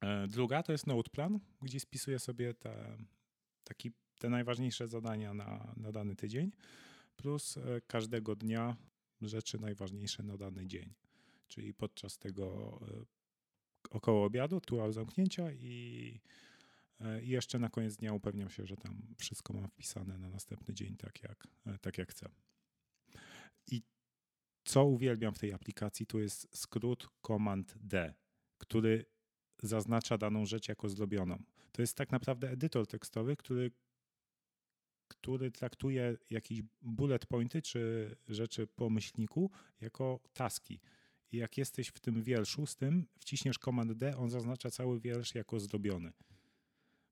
[0.00, 2.96] E, druga to jest Noteplan, gdzie spisuję sobie te,
[3.64, 6.52] taki, te najważniejsze zadania na, na dany tydzień,
[7.16, 8.76] plus e, każdego dnia
[9.22, 10.94] rzeczy najważniejsze na dany dzień.
[11.48, 12.80] Czyli podczas tego
[13.90, 16.20] około obiadu, tu zamknięcia i
[17.22, 20.96] I jeszcze na koniec dnia upewniam się, że tam wszystko mam wpisane na następny dzień
[20.96, 22.28] tak jak, e, tak jak chcę.
[23.66, 23.82] I
[24.64, 28.14] co uwielbiam w tej aplikacji, to jest skrót Command D,
[28.58, 29.04] który
[29.62, 31.42] zaznacza daną rzecz jako zrobioną.
[31.72, 33.70] To jest tak naprawdę edytor tekstowy, który,
[35.08, 40.80] który traktuje jakieś bullet pointy czy rzeczy po myślniku jako taski.
[41.32, 45.34] I jak jesteś w tym wierszu z tym, wciśniesz Command D, on zaznacza cały wiersz
[45.34, 46.12] jako zrobiony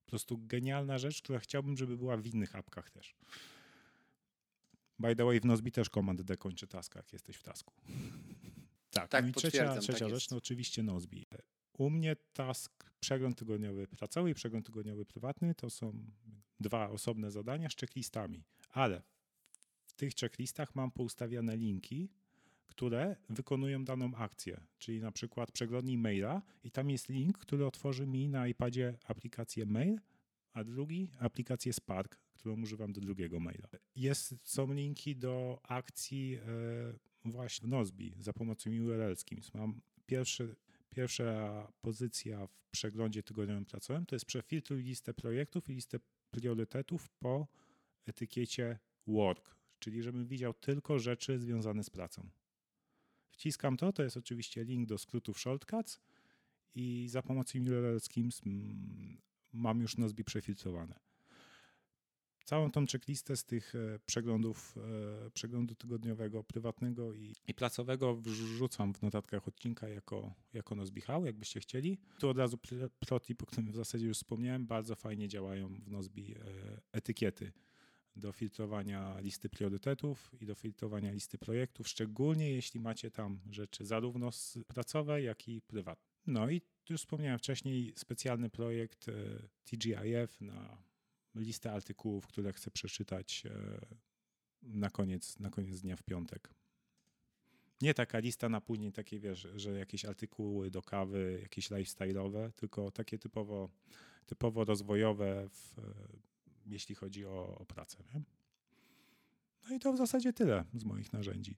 [0.06, 3.14] prostu genialna rzecz, która chciałbym, żeby była w innych apkach też.
[4.98, 7.74] By the way, w Nozbi też Command D kończy taska, jak jesteś w tasku.
[8.92, 11.26] Tak, tak no i trzecia, trzecia tak rzecz, no oczywiście Nozbi.
[11.72, 16.04] U mnie task, przegląd tygodniowy pracowy i przegląd tygodniowy prywatny to są
[16.60, 19.02] dwa osobne zadania z checklistami, ale
[19.84, 22.10] w tych checklistach mam poustawiane linki,
[22.72, 28.06] które wykonują daną akcję, czyli na przykład przeglądnij maila i tam jest link, który otworzy
[28.06, 30.00] mi na iPadzie aplikację mail,
[30.52, 33.68] a drugi aplikację Spark, którą używam do drugiego maila.
[33.96, 39.54] Jest, są linki do akcji e, właśnie w Nozbi za pomocą URL Schemes.
[39.54, 40.56] Mam pierwszy,
[40.90, 45.98] pierwsza pozycja w przeglądzie tygodniowym pracowym to jest przefiltruj listę projektów i listę
[46.30, 47.46] priorytetów po
[48.06, 52.28] etykiecie work, czyli żebym widział tylko rzeczy związane z pracą.
[53.42, 56.00] Wciskam to, to jest oczywiście link do skrótów shortcuts
[56.74, 58.40] i za pomocą URL Schemes
[59.52, 60.98] mam już Nozbi przefiltrowane.
[62.44, 64.74] Całą tą checklistę z tych e, przeglądów,
[65.26, 71.60] e, przeglądu tygodniowego, prywatnego i, i pracowego wrzucam w notatkach odcinka jako, jako Nozbihał, jakbyście
[71.60, 71.98] chcieli.
[72.18, 72.58] Tu od razu
[73.00, 77.52] protip, o którym w zasadzie już wspomniałem, bardzo fajnie działają w Nozbi e, etykiety
[78.16, 84.30] do filtrowania listy priorytetów i do filtrowania listy projektów, szczególnie jeśli macie tam rzeczy zarówno
[84.66, 86.12] pracowe, jak i prywatne.
[86.26, 89.06] No i już wspomniałem wcześniej, specjalny projekt
[89.64, 90.82] TGIF na
[91.34, 93.80] listę artykułów, które chcę przeczytać e,
[94.62, 96.50] na koniec, na koniec dnia w piątek.
[97.80, 102.90] Nie taka lista na później, takie wiesz, że jakieś artykuły do kawy, jakieś lifestyle'owe, tylko
[102.90, 103.70] takie typowo,
[104.26, 105.82] typowo rozwojowe, w, e,
[106.66, 107.98] jeśli chodzi o, o pracę.
[108.14, 108.22] Nie?
[109.68, 111.56] No i to w zasadzie tyle z moich narzędzi.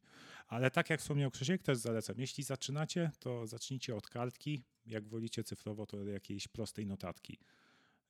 [0.48, 2.16] Ale tak jak wspomniał Krzysiek, też zalecam.
[2.18, 4.62] Jeśli zaczynacie, to zacznijcie od kartki.
[4.86, 7.38] Jak wolicie cyfrowo, to jakiejś prostej notatki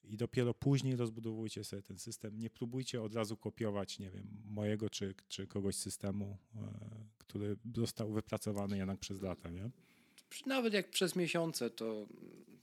[0.08, 2.38] i dopiero później rozbudowujcie sobie ten system.
[2.38, 6.60] Nie próbujcie od razu kopiować, nie wiem, mojego czy, czy kogoś systemu, e,
[7.18, 9.70] który został wypracowany jednak przez lata, nie?
[10.46, 12.06] Nawet jak przez miesiące, to,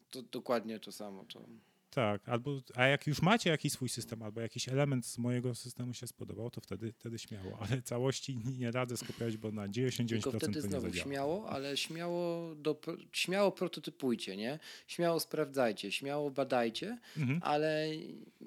[0.10, 1.26] to dokładnie to samo.
[1.26, 1.46] To...
[1.94, 5.94] Tak, albo, a jak już macie jakiś swój system, albo jakiś element z mojego systemu
[5.94, 10.32] się spodobał, to wtedy, wtedy śmiało, ale całości nie radzę skopiować, bo na 99% Tylko
[10.32, 11.06] wtedy to znowu zadziała.
[11.06, 12.82] śmiało, ale śmiało, do,
[13.12, 14.60] śmiało prototypujcie, nie?
[14.88, 17.40] Śmiało sprawdzajcie, śmiało badajcie, mhm.
[17.44, 17.88] ale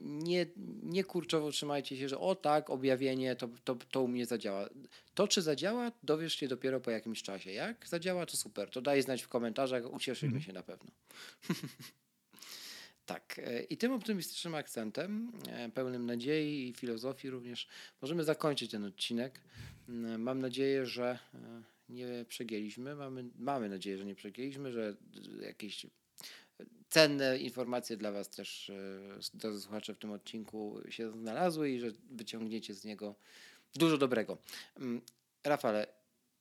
[0.04, 0.46] nie,
[0.82, 4.68] nie kurczowo trzymajcie się, że o tak, objawienie, to, to, to u mnie zadziała.
[5.14, 7.52] To, czy zadziała, dowiesz się dopiero po jakimś czasie.
[7.52, 8.70] Jak zadziała, to super.
[8.70, 10.44] To daj znać w komentarzach, ucieszymy mhm.
[10.44, 10.90] się na pewno.
[13.06, 17.68] Tak, e, i tym optymistycznym akcentem, e, pełnym nadziei i filozofii również,
[18.02, 19.40] możemy zakończyć ten odcinek.
[19.88, 22.94] Mm, mam nadzieję, że e, nie przegięliśmy.
[22.94, 24.96] Mamy, mamy nadzieję, że nie przegięliśmy, że
[25.40, 25.86] jakieś
[26.88, 28.72] cenne informacje dla Was też,
[29.34, 33.14] drodzy słuchacze, w tym odcinku się znalazły i że wyciągniecie z niego
[33.74, 34.38] dużo dobrego.
[34.76, 35.00] Mm,
[35.44, 35.86] Rafale,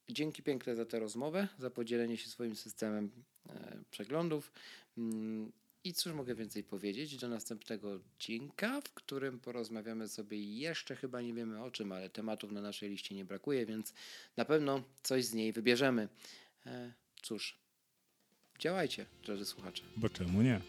[0.10, 3.12] dzięki piękne za tę rozmowę, za podzielenie się swoim systemem
[3.92, 4.52] przeglądów.
[5.84, 7.18] I cóż mogę więcej powiedzieć?
[7.18, 12.52] Do następnego odcinka, w którym porozmawiamy sobie jeszcze chyba nie wiemy o czym, ale tematów
[12.52, 13.94] na naszej liście nie brakuje, więc
[14.38, 16.08] na pewno coś z niej wybierzemy.
[16.66, 17.58] E, cóż,
[18.60, 19.84] działajcie, drodzy słuchacze.
[19.98, 20.62] Bo czemu nie?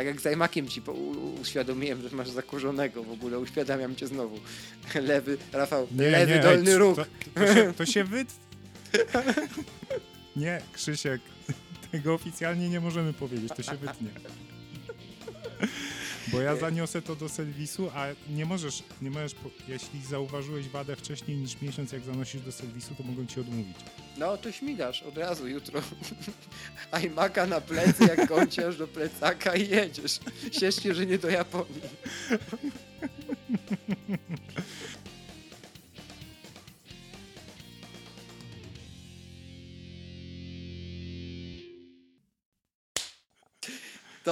[0.00, 0.82] Tak jak z iMaciem ci
[1.40, 3.02] uświadomiłem, że masz zakurzonego.
[3.02, 4.40] W ogóle uświadamiam cię znowu.
[5.08, 6.96] Lewy, Rafał, nie, lewy nie, dolny róg.
[6.96, 7.04] To,
[7.34, 8.04] to, się, to się
[10.36, 11.20] nie, Krzysiek,
[11.92, 14.08] tego oficjalnie nie możemy powiedzieć, to się wytnie.
[16.32, 19.34] Bo ja zaniosę to do serwisu, a nie możesz, nie możesz,
[19.68, 23.76] jeśli zauważyłeś wadę wcześniej niż miesiąc, jak zanosisz do serwisu, to mogą ci odmówić.
[24.18, 25.82] No to śmigasz od razu jutro.
[26.92, 30.18] iMac'a na plecy, jak kąciasz do plecaka i jedziesz.
[30.60, 31.80] Ciesz się, że nie do Japonii.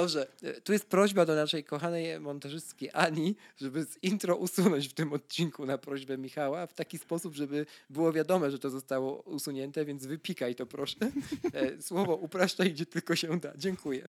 [0.01, 4.93] Dobrze, e, tu jest prośba do naszej kochanej montażystki Ani, żeby z intro usunąć w
[4.93, 9.85] tym odcinku na prośbę Michała w taki sposób, żeby było wiadome, że to zostało usunięte,
[9.85, 10.97] więc wypikaj to proszę.
[11.53, 13.53] E, słowo upraszczaj, gdzie tylko się da.
[13.57, 14.09] Dziękuję.